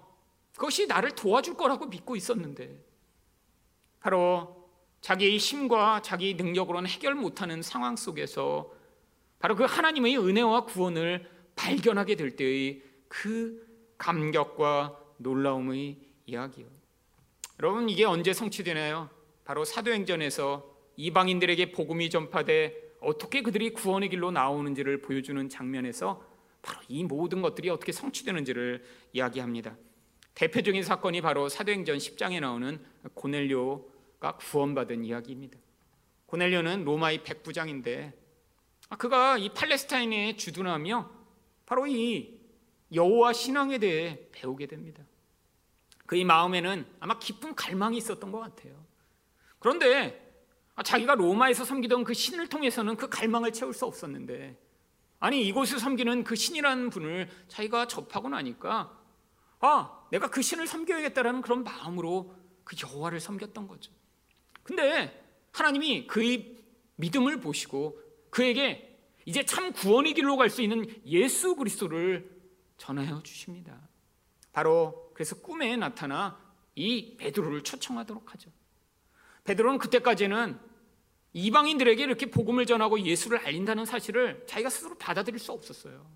[0.54, 2.84] 그것이 나를 도와줄 거라고 믿고 있었는데
[4.00, 4.68] 바로
[5.00, 8.72] 자기의 힘과 자기 능력으로는 해결 못하는 상황 속에서
[9.38, 13.66] 바로 그 하나님의 은혜와 구원을 발견하게 될 때의 그
[13.98, 16.66] 감격과 놀라움의 이야기요.
[17.60, 19.08] 여러분 이게 언제 성취되나요?
[19.44, 26.26] 바로 사도행전에서 이방인들에게 복음이 전파돼 어떻게 그들이 구원의 길로 나오는지를 보여주는 장면에서
[26.60, 28.82] 바로 이 모든 것들이 어떻게 성취되는지를
[29.12, 29.76] 이야기합니다.
[30.34, 32.84] 대표적인 사건이 바로 사도행전 10장에 나오는
[33.14, 35.56] 고넬료가 구원받은 이야기입니다.
[36.26, 38.12] 고넬료는 로마의 백부장인데
[38.88, 41.10] 아, 그가 이 팔레스타인에 주둔하며
[41.64, 42.40] 바로 이
[42.92, 45.04] 여호와 신앙에 대해 배우게 됩니다.
[46.06, 48.84] 그의 마음에는 아마 깊은 갈망이 있었던 것 같아요.
[49.60, 50.27] 그런데 아,
[50.82, 54.58] 자기가 로마에서 섬기던 그 신을 통해서는 그 갈망을 채울 수 없었는데
[55.20, 58.96] 아니 이곳을 섬기는 그 신이라는 분을 자기가 접하고 나니까
[59.60, 63.92] 아 내가 그 신을 섬겨야겠다라는 그런 마음으로 그 여호와를 섬겼던 거죠.
[64.62, 66.56] 근데 하나님이 그의
[66.96, 72.30] 믿음을 보시고 그에게 이제 참 구원의 길로 갈 수 있는 예수 그리스도를
[72.76, 73.88] 전하여 주십니다.
[74.52, 76.38] 바로 그래서 꿈에 나타나
[76.74, 78.50] 이 베드로를 초청하도록 하죠.
[79.48, 80.58] 베드로는 그때까지는
[81.32, 86.06] 이방인들에게 이렇게 복음을 전하고 예수를 알린다는 사실을 자기가 스스로 받아들일 수 없었어요.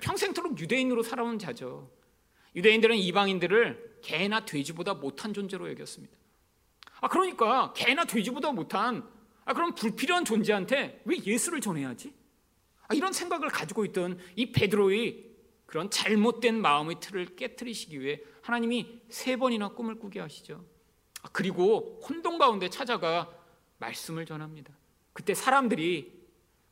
[0.00, 1.90] 평생토록 유대인으로 살아온 자죠.
[2.54, 6.14] 유대인들은 이방인들을 개나 돼지보다 못한 존재로 여겼습니다.
[7.00, 9.08] 아 그러니까 개나 돼지보다 못한
[9.46, 12.12] 아 그럼 불필요한 존재한테 왜 예수를 전해야지?
[12.86, 15.24] 아, 이런 생각을 가지고 있던 이 베드로의
[15.64, 20.71] 그런 잘못된 마음의 틀을 깨뜨리시기 위해 하나님이 세 번이나 꿈을 꾸게 하시죠.
[21.22, 23.30] 아, 그리고 혼동 가운데 찾아가
[23.78, 24.72] 말씀을 전합니다.
[25.12, 26.22] 그때 사람들이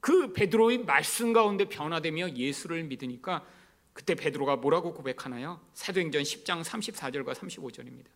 [0.01, 3.45] 그 베드로의 말씀 가운데 변화되며 예수를 믿으니까
[3.93, 5.61] 그때 베드로가 뭐라고 고백하나요?
[5.75, 8.07] 사도행전 10장 34절과 35절입니다.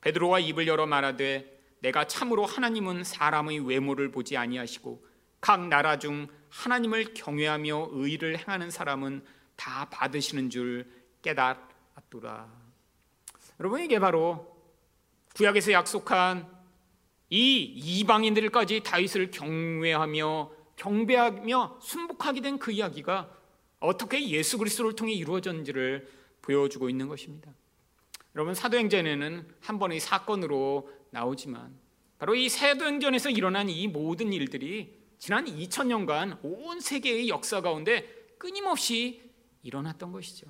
[0.00, 5.04] 베드로가 입을 열어 말하되 내가 참으로 하나님은 사람의 외모를 보지 아니하시고
[5.40, 9.24] 각 나라 중 하나님을 경외하며 의를 행하는 사람은
[9.56, 10.90] 다 받으시는 줄
[11.22, 12.48] 깨달았더라.
[13.60, 14.51] 여러분 이게 바로
[15.36, 16.46] 구약에서 약속한
[17.30, 23.30] 이 이방인들까지 다윗을 경외하며 경배하며 순복하게 된 그 이야기가
[23.80, 26.08] 어떻게 예수 그리스도를 통해 이루어졌는지를
[26.42, 27.52] 보여주고 있는 것입니다.
[28.34, 31.74] 여러분 사도행전에는 한 번의 사건으로 나오지만
[32.18, 38.06] 바로 이 사도행전에서 일어난 이 모든 일들이 지난 2000년간 온 세계의 역사 가운데
[38.38, 39.22] 끊임없이
[39.62, 40.46] 일어났던 것이죠.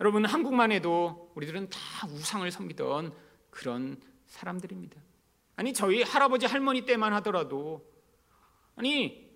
[0.00, 3.14] 여러분 한국만 해도 우리들은 다 우상을 섬기던
[3.54, 5.00] 그런 사람들입니다.
[5.56, 7.88] 아니 저희 할아버지 할머니 때만 하더라도
[8.74, 9.30] 아니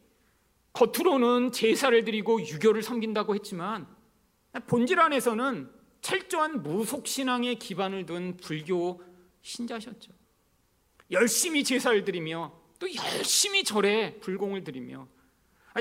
[0.73, 3.87] 겉으로는 제사를 드리고 유교를 섬긴다고 했지만
[4.67, 9.03] 본질 안에서는 철저한 무속 신앙에 기반을 둔 불교
[9.43, 10.13] 신자셨죠.
[11.13, 15.07] 열심히 제사를 드리며 또 열심히 절에 불공을 드리며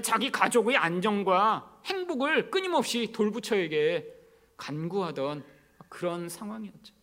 [0.03, 4.13] 자기 가족의 안정과 행복을 끊임없이 돌부처에게
[4.57, 5.43] 간구하던
[5.89, 6.96] 그런 상황이었죠.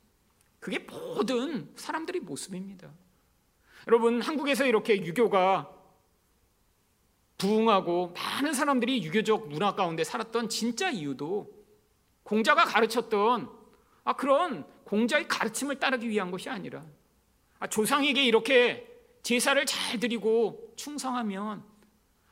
[0.65, 2.91] 그게 모든 사람들의 모습입니다.
[3.87, 5.71] 여러분, 한국에서 이렇게 유교가
[7.37, 11.53] 부흥하고 많은 사람들이 유교적 문화 가운데 살았던 진짜 이유도
[12.23, 13.51] 공자가 가르쳤던
[14.05, 16.83] 아, 그런 공자의 가르침을 따르기 위한 것이 아니라
[17.59, 18.91] 아, 조상에게 이렇게
[19.23, 21.63] 제사를 잘 드리고 충성하면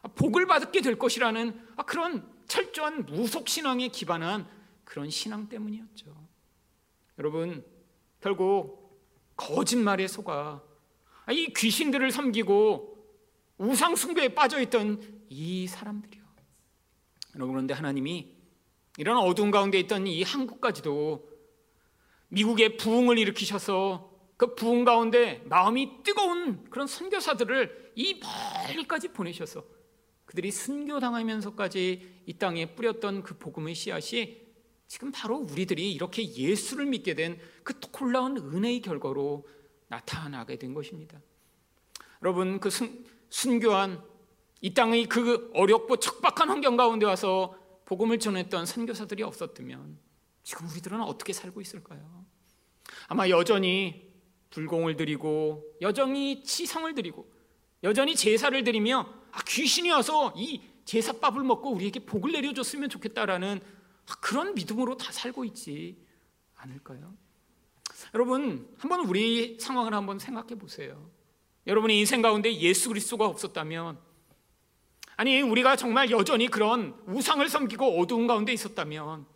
[0.01, 4.49] 아, 복을 받게 될 것이라는 아, 그런 철저한 무속 신앙에 기반한
[4.85, 6.17] 그런 신앙 때문이었죠.
[7.19, 7.63] 여러분,
[8.23, 9.03] 결국
[9.37, 10.63] 거짓말에 속아
[11.31, 12.93] 이 귀신들을 섬기고
[13.59, 16.23] 우상 숭배에 빠져 있던 이 사람들이요.
[17.35, 18.35] 여러분 그런데 하나님이
[18.99, 21.29] 이런 어두운 가운데 있던 이 한국까지도
[22.29, 28.21] 미국의 부흥을 일으키셔서 그 부흥 가운데 마음이 뜨거운 그런 선교사들을 이
[28.69, 29.65] 멀리까지 보내셔서
[30.25, 34.41] 그들이 순교당하면서까지 이 땅에 뿌렸던 그 복음의 씨앗이
[34.93, 39.49] 지금 바로 우리들이 이렇게 예수를 믿게 된 그 놀라운 은혜의 결과로
[39.89, 41.19] 나타나게 된 것입니다.
[42.21, 44.05] 여러분 그 순, 순교한
[44.61, 49.99] 이 땅의 그 어렵고 척박한 환경 가운데 와서 복음을 전했던 선교사들이 없었다면
[50.43, 52.27] 지금 우리들은 어떻게 살고 있을까요?
[53.09, 54.13] 아마 여전히
[54.51, 57.33] 불공을 드리고 여전히 치성을 드리고
[57.83, 63.82] 여전히 제사를 드리며 아, 귀신이 와서 이 제사밥을 먹고 우리에게 복을 내려줬으면 좋겠다라는 아,
[64.21, 65.97] 그런 믿음으로 다 살고 있지
[66.57, 67.15] 않을까요?
[68.15, 71.11] 여러분 한번 우리 상황을 한번 생각해 보세요.
[71.67, 73.99] 여러분의 인생 가운데 예수 그리스도가 없었다면
[75.17, 79.27] 아니 우리가 정말 여전히 그런 우상을 섬기고 어두운 가운데 있었다면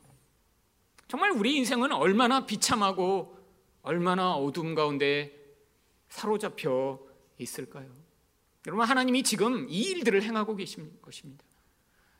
[1.08, 3.38] 정말 우리 인생은 얼마나 비참하고
[3.82, 5.32] 얼마나 어두운 가운데
[6.08, 6.98] 사로잡혀
[7.38, 7.86] 있을까요?
[8.66, 11.44] 여러분 하나님이 지금 이 일들을 행하고 계신 것입니다.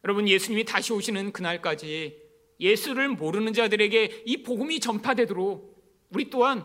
[0.04, 2.25] 여러분 예수님이 다시 오시는 그날까지
[2.60, 5.76] 예수를 모르는 자들에게 이 복음이 전파되도록
[6.10, 6.64] 우리 또한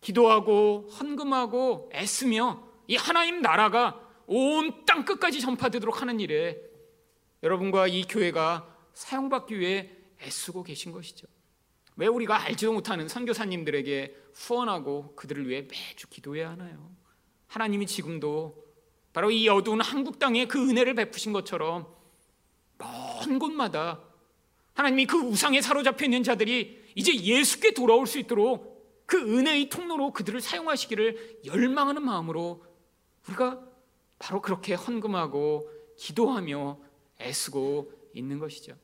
[0.00, 6.60] 기도하고 헌금하고 애쓰며 이 하나님 나라가 온 땅 끝까지 전파되도록 하는 일에
[7.42, 9.90] 여러분과 이 교회가 사용받기 위해
[10.22, 11.26] 애쓰고 계신 것이죠.
[11.96, 16.90] 왜 우리가 알지도 못하는 선교사님들에게 후원하고 그들을 위해 매주 기도해야 하나요?
[17.48, 18.64] 하나님이 지금도
[19.12, 21.86] 바로 이 어두운 한국 땅에 그 은혜를 베푸신 것처럼
[22.78, 24.02] 먼 곳마다
[24.78, 30.40] 하나님이 그 우상에 사로잡혀 있는 자들이 이제 예수께 돌아올 수 있도록 그 은혜의 통로로 그들을
[30.40, 32.64] 사용하시기를 열망하는 마음으로
[33.26, 33.60] 우리가
[34.20, 36.78] 바로 그렇게 헌금하고 기도하며
[37.20, 38.76] 애쓰고 있는 것이죠.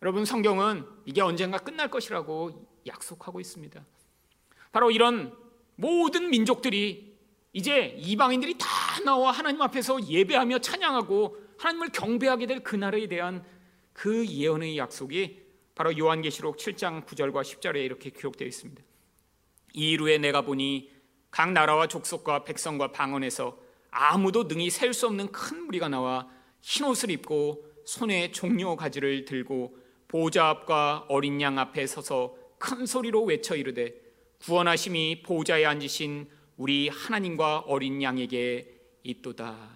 [0.00, 3.84] 여러분 성경은 이게 언젠가 끝날 것이라고 약속하고 있습니다.
[4.72, 5.36] 바로 이런
[5.76, 7.14] 모든 민족들이
[7.52, 8.66] 이제 이방인들이 다
[9.04, 13.44] 나와 하나님 앞에서 예배하며 찬양하고 하나님을 경배하게 될 그날에 대한
[14.00, 15.42] 그 예언의 약속이
[15.74, 18.82] 바로 요한계시록 7장 9절과 10절에 이렇게 기록되어 있습니다.
[19.74, 20.90] 이루에 내가 보니
[21.30, 23.58] 각 나라와 족속과 백성과 방언에서
[23.90, 26.30] 아무도 능히 셀 수 없는 큰 무리가 나와
[26.62, 29.76] 흰 옷을 입고 손에 종려 가지를 들고
[30.08, 33.94] 보좌 앞과 어린 양 앞에 서서 큰 소리로 외쳐 이르되
[34.38, 39.68] 구원하심이 보좌에 앉으신 우리 하나님과 어린 양에게 있도다.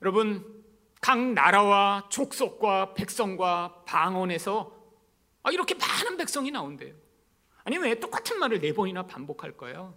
[0.00, 0.61] 여러분
[1.02, 4.72] 각 나라와 족속과 백성과 방언에서
[5.42, 6.94] 아, 이렇게 많은 백성이 나온대요.
[7.64, 9.94] 아니 왜 똑같은 말을 네 번이나 반복할까요?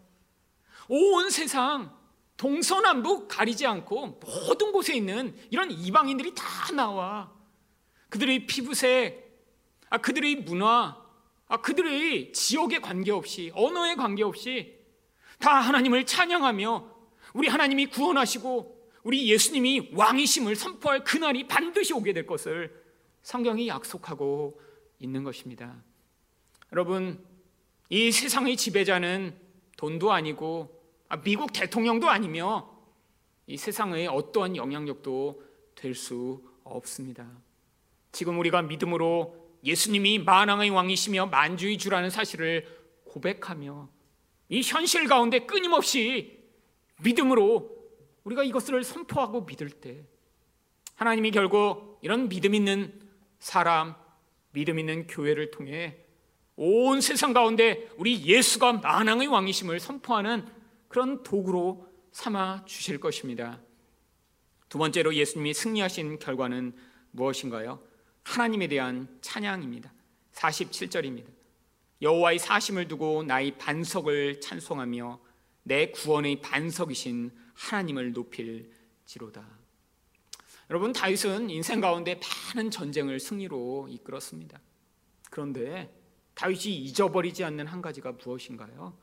[0.89, 1.95] 온 세상
[2.37, 7.31] 동서남북 가리지 않고 모든 곳에 있는 이런 이방인들이 다 나와
[8.09, 9.45] 그들의 피부색,
[9.91, 10.97] 아, 그들의 문화,
[11.47, 14.75] 아, 그들의 지역에 관계없이 언어에 관계없이
[15.37, 16.95] 다 하나님을 찬양하며
[17.33, 18.74] 우리 하나님이 구원하시고
[19.05, 22.73] 우리 예수님이 왕이심을 선포할 그날이 반드시 오게 될 것을
[23.21, 24.59] 성경이 약속하고
[24.97, 25.75] 있는 것입니다.
[26.71, 27.23] 여러분,
[27.89, 29.37] 이 세상의 지배자는
[29.77, 32.67] 돈도 아니고 아, 미국 대통령도 아니며
[33.45, 35.43] 이 세상의 어떠한 영향력도
[35.75, 37.29] 될 수 없습니다.
[38.11, 42.65] 지금 우리가 믿음으로 예수님이 만왕의 왕이시며 만주의 주라는 사실을
[43.03, 43.87] 고백하며
[44.49, 46.43] 이 현실 가운데 끊임없이
[47.03, 47.74] 믿음으로
[48.25, 50.03] 우리가 이것을 선포하고 믿을 때
[50.95, 52.93] 하나님이 결국 이런 믿음 있는
[53.39, 53.95] 사람,
[54.51, 55.97] 믿음 있는 교회를 통해
[56.55, 60.45] 온 세상 가운데 우리 예수가 만왕의 왕이심을 선포하는
[60.87, 63.59] 그런 도구로 삼아 주실 것입니다.
[64.69, 66.73] 두 번째로 예수님이 승리하신 결과는
[67.11, 67.81] 무엇인가요?
[68.23, 69.93] 하나님에 대한 찬양입니다.
[70.33, 71.27] 47절입니다.
[72.01, 75.19] 여호와의 사심을 두고 나의 반석을 찬송하며
[75.67, 79.43] 내 구원의 반석이신 하나님을 높일지로다.
[80.69, 82.19] 여러분 다윗은 인생 가운데
[82.53, 84.59] 많은 전쟁을 승리로 이끌었습니다.
[85.31, 85.91] 그런데
[86.35, 88.95] 다윗이 잊어버리지 않는 한 가지가 무엇인가요?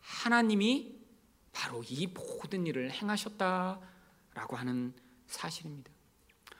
[0.00, 1.00] 하나님이
[1.50, 4.92] 바로 이 모든 일을 행하셨다라고 하는
[5.26, 5.90] 사실입니다.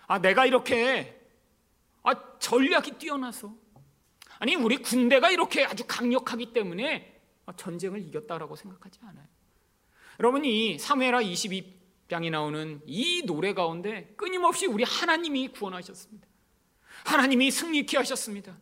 [0.06, 1.20] 아, 내가 이렇게
[2.02, 3.54] 아, 전략이 뛰어나서
[4.38, 7.20] 아니 우리 군대가 이렇게 아주 강력하기 때문에
[7.54, 9.26] 전쟁을 이겼다라고 생각하지 않아요.
[10.22, 16.28] 여러분 이 사무엘하 22장에 나오는 이 노래 가운데 끊임없이 우리 하나님이 구원하셨습니다.
[17.04, 18.56] 하나님이 승리케 하셨습니다.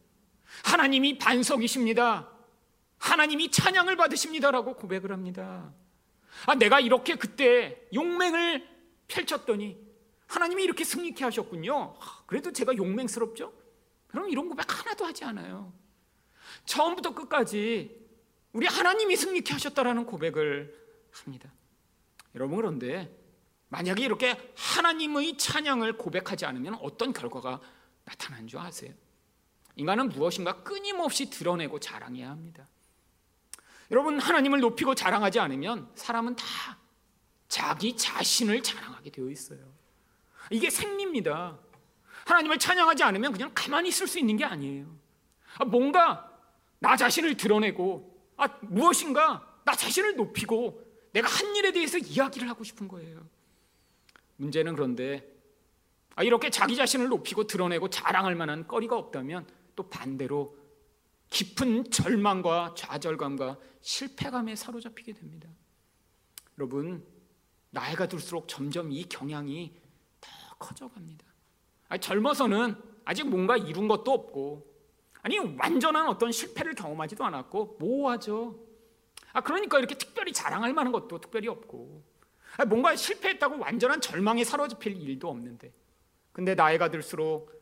[0.64, 2.30] 하나님이 반석이십니다.
[2.96, 5.70] 하나님이 찬양을 받으십니다라고 고백을 합니다.
[6.46, 8.66] 아, 내가 이렇게 그때 용맹을
[9.06, 9.76] 펼쳤더니
[10.28, 11.94] 하나님이 이렇게 승리케 하셨군요.
[12.00, 13.52] 아, 그래도 제가 용맹스럽죠?
[14.06, 15.74] 그럼 이런 고백 하나도 하지 않아요.
[16.64, 18.00] 처음부터 끝까지
[18.54, 20.79] 우리 하나님이 승리케 하셨다라는 고백을
[21.12, 21.52] 합니다.
[22.34, 23.14] 여러분 그런데
[23.68, 27.60] 만약에 이렇게 하나님의 찬양을 고백하지 않으면 어떤 결과가
[28.04, 28.92] 나타나는 줄 아세요?
[29.76, 32.66] 인간은 무엇인가 끊임없이 드러내고 자랑해야 합니다.
[33.90, 36.44] 여러분 하나님을 높이고 자랑하지 않으면 사람은 다
[37.48, 39.58] 자기 자신을 자랑하게 되어 있어요.
[40.50, 41.58] 이게 생리입니다.
[42.26, 44.86] 하나님을 찬양하지 않으면 그냥 가만히 있을 수 있는 게 아니에요.
[45.58, 46.30] 아, 뭔가
[46.78, 52.88] 나 자신을 드러내고 아, 무엇인가 나 자신을 높이고 내가 한 일에 대해서 이야기를 하고 싶은
[52.88, 53.26] 거예요.
[54.36, 55.40] 문제는 그런데
[56.16, 59.46] 아, 이렇게 자기 자신을 높이고 드러내고 자랑할 만한 거리가 없다면
[59.76, 60.56] 또 반대로
[61.30, 65.48] 깊은 절망과 좌절감과 실패감에 사로잡히게 됩니다.
[66.58, 67.06] 여러분,
[67.70, 69.72] 나이가 들수록 점점 이 경향이
[70.20, 71.24] 더 커져갑니다.
[71.88, 74.66] 아니, 젊어서는 아직 뭔가 이룬 것도 없고,
[75.22, 78.58] 아니, 완전한 어떤 실패를 경험하지도 않았고, 모호하죠.
[79.32, 82.02] 아, 그러니까 이렇게 특별히 자랑할 만한 것도 특별히 없고,
[82.56, 85.72] 아니, 뭔가 실패했다고 완전한 절망에 사로잡힐 일도 없는데,
[86.32, 87.52] 근데 나이가 들수록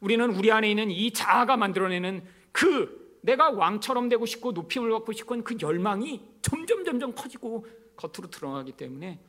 [0.00, 5.42] 우리는 우리 안에 있는 이 자아가 만들어내는 그 내가 왕처럼 되고 싶고 높임을 받고 싶은
[5.42, 9.20] 그 열망이 점점 점점 커지고 겉으로 드러나기 때문에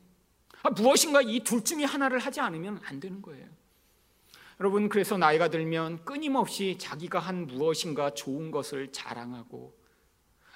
[0.63, 3.47] 아, 무엇인가 이 둘 중에 하나를 하지 않으면 안 되는 거예요.
[4.59, 9.77] 여러분 그래서 나이가 들면 끊임없이 자기가 한 무엇인가 좋은 것을 자랑하고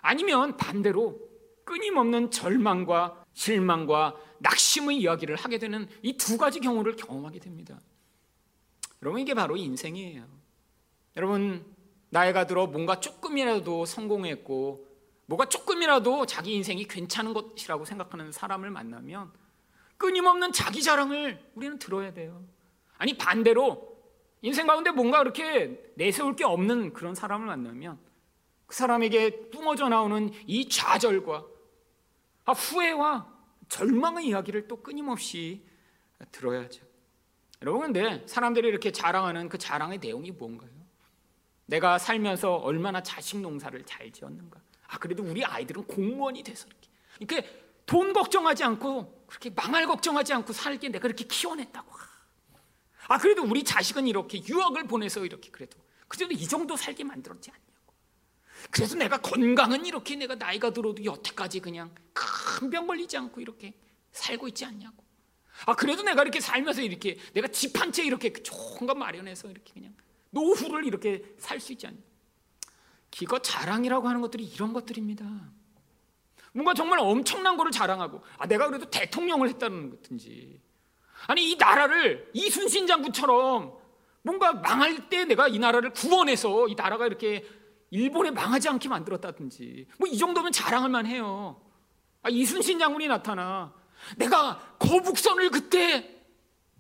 [0.01, 1.19] 아니면 반대로
[1.63, 7.79] 끊임없는 절망과 실망과 낙심의 이야기를 하게 되는 이 두 가지 경우를 경험하게 됩니다.
[9.01, 10.25] 여러분 이게 바로 인생이에요.
[11.17, 11.65] 여러분
[12.09, 14.87] 나이가 들어 뭔가 조금이라도 성공했고
[15.27, 19.31] 뭐가 조금이라도 자기 인생이 괜찮은 것이라고 생각하는 사람을 만나면
[19.97, 22.43] 끊임없는 자기 자랑을 우리는 들어야 돼요.
[22.97, 23.97] 아니 반대로
[24.41, 27.97] 인생 가운데 뭔가 그렇게 내세울 게 없는 그런 사람을 만나면
[28.71, 31.45] 그 사람에게 뿜어져 나오는 이 좌절과
[32.45, 33.29] 아, 후회와
[33.67, 35.67] 절망의 이야기를 또 끊임없이
[36.31, 36.81] 들어야죠.
[37.61, 40.69] 여러분 근데 사람들이 이렇게 자랑하는 그 자랑의 내용이 뭔가요?
[41.65, 44.61] 내가 살면서 얼마나 자식 농사를 잘 지었는가.
[44.87, 50.53] 아 그래도 우리 아이들은 공무원이 돼서 이렇게 이렇게 돈 걱정하지 않고 그렇게 망할 걱정하지 않고
[50.53, 51.91] 살게 내가 이렇게 키워냈다고.
[53.09, 57.70] 아 그래도 우리 자식은 이렇게 유학을 보내서 이렇게 그래도 그래도 이 정도 살게 만들었지 않냐고.
[58.69, 63.73] 그래서 내가 건강은 이렇게 내가 나이가 들어도 여태까지 그냥 큰 병 걸리지 않고 이렇게
[64.11, 65.03] 살고 있지 않냐고.
[65.65, 69.73] 아 그래도 내가 이렇게 살면서 이렇게 내가 집 한 채 이렇게 좋은 거 마련해서 이렇게
[69.73, 69.93] 그냥
[70.29, 71.97] 노후를 이렇게 살 수 있지 않냐.
[73.09, 75.25] 기껏 자랑이라고 하는 것들이 이런 것들입니다.
[76.53, 80.61] 뭔가 정말 엄청난 거를 자랑하고 아 내가 그래도 대통령을 했다는 것든지
[81.27, 83.73] 아니 이 나라를 이순신 장군처럼
[84.21, 87.45] 뭔가 망할 때 내가 이 나라를 구원해서 이 나라가 이렇게
[87.91, 91.61] 일본에 망하지 않게 만들었다든지 뭐 이 정도면 자랑할 만해요.
[92.23, 93.73] 아 이순신 장군이 나타나
[94.17, 96.17] 내가 거북선을 그때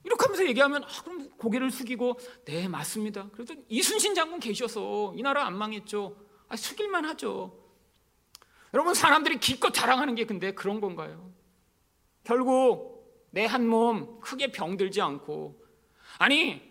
[0.03, 3.29] 이렇게 하면서 얘기하면 아, 그럼 고개를 숙이고 네 맞습니다.
[3.33, 6.15] 그래도 이순신 장군 계셔서 이 나라 안 망했죠.
[6.47, 7.57] 아, 숙일만 하죠.
[8.73, 11.31] 여러분 사람들이 기껏 자랑하는 게 근데 그런 건가요?
[12.23, 12.89] 결국
[13.31, 15.61] 내 한 몸 크게 병들지 않고
[16.17, 16.61] 아니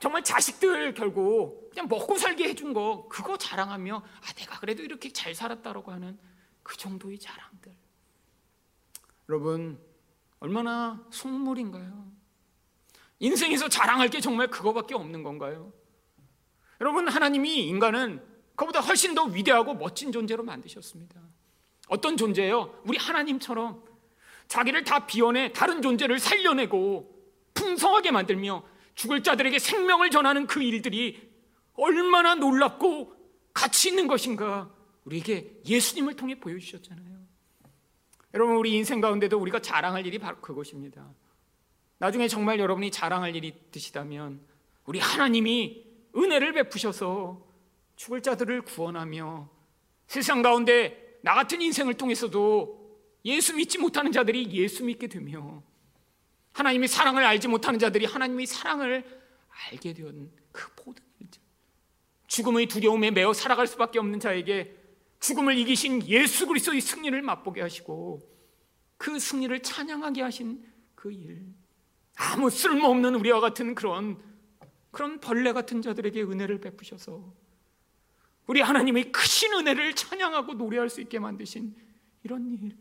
[0.00, 5.32] 정말 자식들 결국 그냥 먹고 살게 해준 거 그거 자랑하며 아 내가 그래도 이렇게 잘
[5.32, 6.18] 살았다라고 하는
[6.64, 7.72] 그 정도의 자랑들.
[9.28, 9.78] 여러분
[10.40, 12.10] 얼마나 속물인가요?
[13.20, 15.72] 인생에서 자랑할 게 정말 그거밖에 없는 건가요?
[16.80, 18.24] 여러분 하나님이 인간은
[18.56, 21.20] 그보다 훨씬 더 위대하고 멋진 존재로 만드셨습니다.
[21.86, 22.82] 어떤 존재예요?
[22.86, 23.84] 우리 하나님처럼
[24.48, 27.08] 자기를 다 비워내 다른 존재를 살려내고
[27.54, 28.64] 풍성하게 만들며
[28.96, 31.27] 죽을 자들에게 생명을 전하는 그 일들이
[31.78, 33.14] 얼마나 놀랍고
[33.54, 34.70] 가치 있는 것인가
[35.04, 37.18] 우리에게 예수님을 통해 보여주셨잖아요.
[38.34, 41.08] 여러분 우리 인생 가운데도 우리가 자랑할 일이 바로 그것입니다.
[41.98, 44.40] 나중에 정말 여러분이 자랑할 일이 있으시다면
[44.84, 47.46] 우리 하나님이 은혜를 베푸셔서
[47.96, 49.48] 죽을 자들을 구원하며
[50.06, 52.78] 세상 가운데 나 같은 인생을 통해서도
[53.24, 55.62] 예수 믿지 못하는 자들이 예수 믿게 되며
[56.52, 59.04] 하나님의 사랑을 알지 못하는 자들이 하나님의 사랑을
[59.70, 61.04] 알게 된 그 모든
[62.28, 64.76] 죽음의 두려움에 매어 살아갈 수밖에 없는 자에게
[65.20, 68.20] 죽음을 이기신 예수 그리스도의 승리를 맛보게 하시고
[68.96, 70.64] 그 승리를 찬양하게 하신
[70.94, 71.46] 그 일.
[72.16, 74.20] 아무 쓸모없는 우리와 같은 그런
[74.90, 77.32] 그런 벌레 같은 자들에게 은혜를 베푸셔서
[78.46, 81.74] 우리 하나님의 크신 은혜를 찬양하고 노래할 수 있게 만드신
[82.24, 82.76] 이런 일.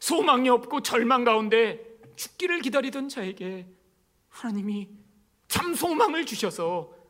[0.00, 3.66] 소망이 없고 절망 가운데 죽기를 기다리던 자에게
[4.28, 4.88] 하나님이
[5.48, 7.01] 참 소망을 주셔서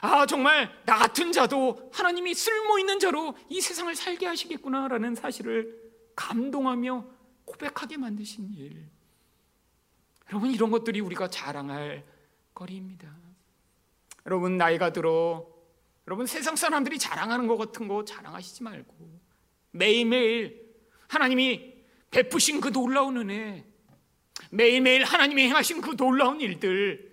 [0.00, 5.76] 아 정말 나 같은 자도 하나님이 쓸모 있는 자로 이 세상을 살게 하시겠구나라는 사실을
[6.14, 7.04] 감동하며
[7.44, 8.88] 고백하게 만드신 일.
[10.30, 12.04] 여러분 이런 것들이 우리가 자랑할
[12.54, 13.08] 거리입니다.
[14.26, 15.46] 여러분 나이가 들어
[16.06, 19.20] 여러분 세상 사람들이 자랑하는 것 같은 거 자랑하시지 말고
[19.70, 20.74] 매일매일
[21.08, 21.74] 하나님이
[22.10, 23.66] 베푸신 그 놀라운 은혜
[24.50, 27.07] 매일매일 하나님이 행하신 그 놀라운 일들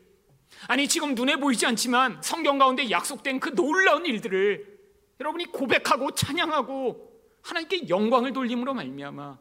[0.67, 4.75] 아니 지금 눈에 보이지 않지만 성경 가운데 약속된 그 놀라운 일들을
[5.19, 9.37] 여러분이 고백하고 찬양하고 하나님께 영광을 돌림으로 말미암아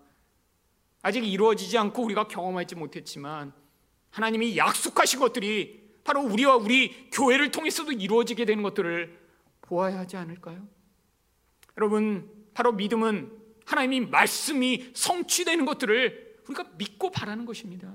[1.02, 3.52] 아직 이루어지지 않고 우리가 경험하지 못했지만
[4.10, 9.18] 하나님이 약속하신 것들이 바로 우리와 우리 교회를 통해서도 이루어지게 되는 것들을
[9.62, 10.66] 보아야 하지 않을까요?
[11.78, 13.32] 여러분, 바로 믿음은
[13.64, 17.92] 하나님이 말씀이 성취되는 것들을 우리가 믿고 바라는 것입니다.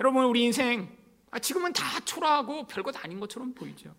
[0.00, 0.97] 여러분, 우리 인생 아,
[1.40, 3.94] 지금은 다 초라하고 별것 아닌 것처럼 보이죠.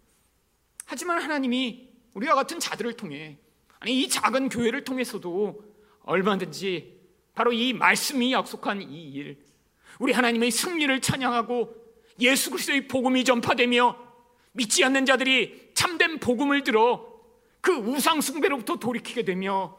[0.86, 3.38] 하지만 하나님이 우리와 같은 자들을 통해
[3.80, 5.64] 아니 이 작은 교회를 통해서도
[6.02, 7.00] 얼마든지
[7.36, 9.46] 바로 이 말씀이 약속한 이 일,
[10.00, 11.76] 우리 하나님의 승리를 찬양하고
[12.20, 13.98] 예수 그리스도의 복음이 전파되며
[14.54, 17.08] 믿지 않는 자들이 참된 복음을 들어
[17.62, 19.78] 그 우상 숭배로부터 돌이키게 되며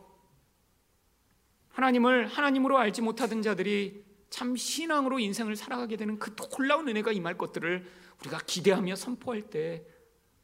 [1.70, 7.84] 하나님을 하나님으로 알지 못하던 자들이 참 신앙으로 인생을 살아가게 되는 그 놀라운 은혜가 임할 것들을
[8.20, 9.84] 우리가 기대하며 선포할 때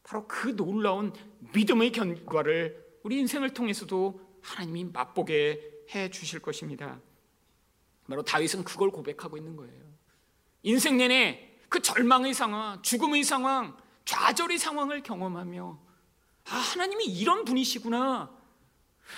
[0.03, 1.13] 바로 그 놀라운
[1.55, 7.01] 믿음의 결과를 우리 인생을 통해서도 하나님이 맛보게 해 주실 것입니다.
[8.09, 9.85] 바로 다윗은 그걸 고백하고 있는 거예요.
[10.63, 15.81] 인생 내내 그 절망의 상황, 죽음의 상황, 좌절의 상황을 경험하며
[16.49, 18.31] 아, 하나님이 이런 분이시구나.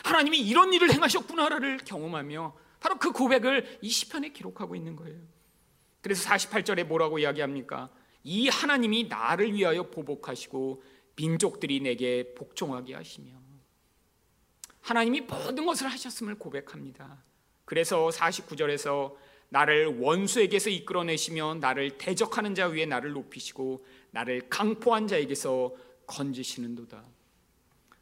[0.04, 5.18] 하나님이 이런 일을 행하셨구나를 경험하며 바로 그 고백을 이 시편에 기록하고 있는 거예요.
[6.00, 7.90] 그래서 48절에 뭐라고 이야기합니까?
[8.24, 10.82] 이 하나님이 나를 위하여 보복하시고
[11.16, 13.32] 민족들이 내게 복종하게 하시며
[14.80, 17.22] 하나님이 모든 것을 하셨음을 고백합니다.
[17.64, 19.14] 그래서 49절에서
[19.50, 25.74] 나를 원수에게서 이끌어내시며 나를 대적하는 자 위에 나를 높이시고 나를 강포한 자에게서
[26.06, 27.04] 건지시는도다.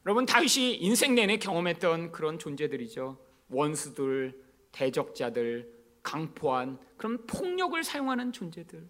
[0.05, 3.19] 여러분 다윗이 인생 내내 경험했던 그런 존재들이죠.
[3.49, 4.46] 원수들,
[4.77, 5.73] 대적자들,
[6.03, 8.87] 강포한 그런 폭력을 사용하는 존재들.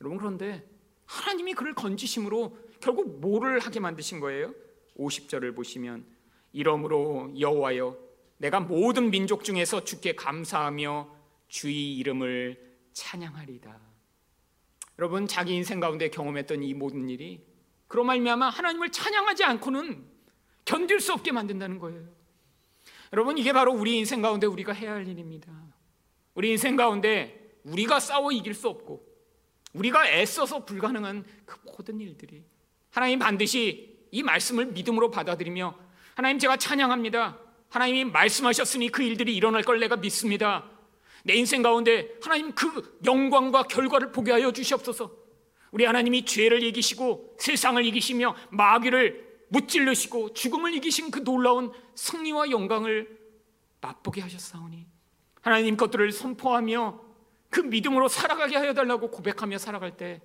[0.00, 0.66] 여러분 그런데
[1.04, 4.54] 하나님이 그를 건지심으로 결국 뭐를 하게 만드신 거예요?
[4.98, 6.06] 50절을 보시면
[6.52, 7.98] 이러므로 여호와여
[8.38, 11.14] 내가 모든 민족 중에서 주께 감사하며
[11.48, 13.78] 주의 이름을 찬양하리다.
[14.98, 17.46] 여러분 자기 인생 가운데 경험했던 이 모든 일이
[17.86, 20.06] 그로 말미암아 하나님을 찬양하지 않고는
[20.64, 22.15] 견딜 수 없게 만든다는 거예요.
[23.12, 25.52] 여러분 이게 바로 우리 인생 가운데 우리가 해야 할 일입니다.
[26.34, 29.04] 우리 인생 가운데 우리가 싸워 이길 수 없고
[29.72, 32.44] 우리가 애써서 불가능한 그 모든 일들이
[32.90, 35.76] 하나님 반드시 이 말씀을 믿음으로 받아들이며
[36.14, 37.38] 하나님 제가 찬양합니다.
[37.68, 40.70] 하나님이 말씀하셨으니 그 일들이 일어날 걸 내가 믿습니다.
[41.24, 45.12] 내 인생 가운데 하나님 그 영광과 결과를 보게 하여 주시옵소서.
[45.72, 53.18] 우리 하나님이 죄를 이기시고 세상을 이기시며 마귀를 무찔르시고 죽음을 이기신 그 놀라운 승리와 영광을
[53.80, 54.86] 맛보게 하셨사오니
[55.40, 57.00] 하나님 것들을 선포하며
[57.50, 60.20] 그 믿음으로 살아가게 하여 달라고 고백하며 살아갈 때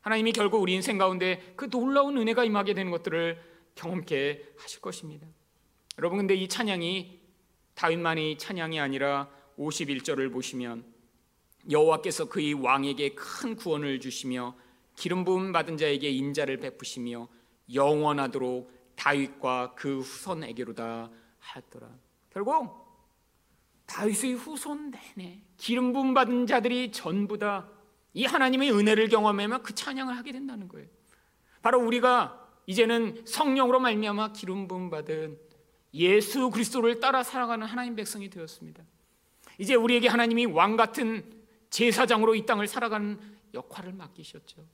[0.00, 3.42] 하나님이 결국 우리 인생 가운데 그 놀라운 은혜가 임하게 되는 것들을
[3.74, 5.26] 경험케 하실 것입니다.
[5.98, 7.20] 여러분 근데 이 찬양이
[7.74, 10.84] 다윗만의 찬양이 아니라 51절을 보시면
[11.70, 14.54] 여호와께서 그의 왕에게 큰 구원을 주시며
[14.96, 17.28] 기름 부음 받은 자에게 인자를 베푸시며
[17.72, 21.88] 영원하도록 다윗과 그 후손에게로다 하였더라.
[22.30, 22.86] 결국
[23.86, 27.78] 다윗의 후손 내내 기름 부음 받은 자들이 전부 다
[28.14, 30.88] 이 하나님의 은혜를 경험하면 그 찬양을 하게 된다는 거예요.
[31.62, 35.38] 바로 우리가 이제는 성령으로 말미암아 기름 부음 받은
[35.94, 38.82] 예수 그리스도를 따라 살아가는 하나님 백성이 되었습니다.
[39.58, 41.24] 이제 우리에게 하나님이 왕 같은
[41.70, 43.20] 제사장으로 이 땅을 살아가는
[43.54, 44.66] 역할을 맡기셨죠.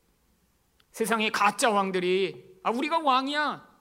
[0.91, 3.75] 세상의 가짜 왕들이 아 우리가 왕이야.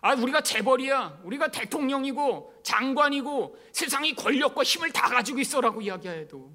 [0.00, 1.22] 아 우리가 재벌이야.
[1.24, 6.52] 우리가 대통령이고 장관이고 세상이 권력과 힘을 다 가지고 있어라고 이야기해도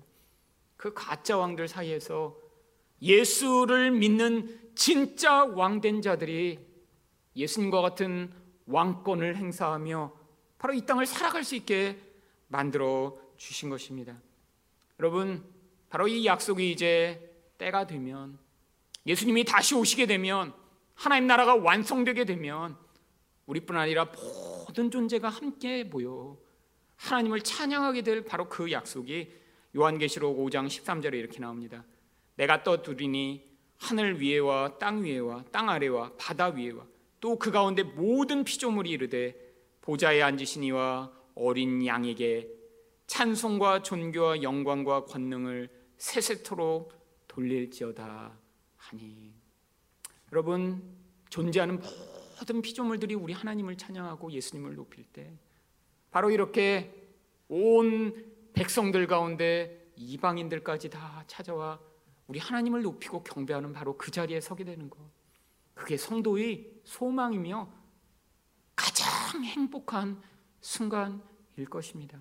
[0.77, 2.37] 그 가짜 왕들 사이에서
[3.01, 6.59] 예수를 믿는 진짜 왕된 자들이
[7.35, 8.31] 예수님과 같은
[8.67, 10.13] 왕권을 행사하며
[10.57, 11.99] 바로 이 땅을 살아갈 수 있게
[12.47, 14.15] 만들어 주신 것입니다.
[14.99, 15.43] 여러분,
[15.89, 18.37] 바로 이 약속이 이제 때가 되면
[19.05, 20.53] 예수님이 다시 오시게 되면
[20.95, 22.77] 하나님 나라가 완성되게 되면
[23.45, 26.37] 우리뿐 아니라 모든 존재가 함께 모여
[26.95, 29.31] 하나님을 찬양하게 될 바로 그 약속이
[29.75, 31.83] 요한계시록 5장 13절에 이렇게 나옵니다.
[32.35, 36.85] 내가 떠두리니 하늘 위에와 땅 위에와 땅 아래와 바다 위에와
[37.19, 39.35] 또 그 가운데 모든 피조물이 이르되
[39.81, 42.49] 보좌에 앉으신 이와 어린 양에게
[43.07, 46.93] 찬송과 존귀와 영광과 권능을 세세토록
[47.27, 48.37] 돌릴지어다
[48.77, 49.32] 하니
[50.33, 50.81] 여러분
[51.29, 51.79] 존재하는
[52.39, 55.31] 모든 피조물들이 우리 하나님을 찬양하고 예수님을 높일 때
[56.09, 56.91] 바로 이렇게
[57.47, 61.79] 온 백성들 가운데 이방인들까지 다 찾아와
[62.25, 64.97] 우리 하나님을 높이고 경배하는 바로 그 자리에 서게 되는 것.
[65.75, 67.71] 그게 성도의 소망이며
[68.75, 70.19] 가장 행복한
[70.61, 72.19] 순간일 것입니다.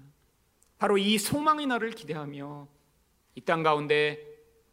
[0.76, 2.68] 바로 이 소망의 날을 기대하며
[3.36, 4.22] 이 땅 가운데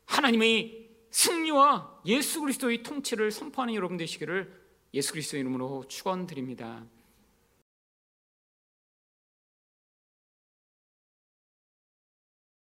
[0.08, 4.54] 하나님의 승리와 예수 그리스도의 통치를 선포하는 여러분 되시기를
[4.94, 6.86] 예수 그리스도 이름으로 축원드립니다.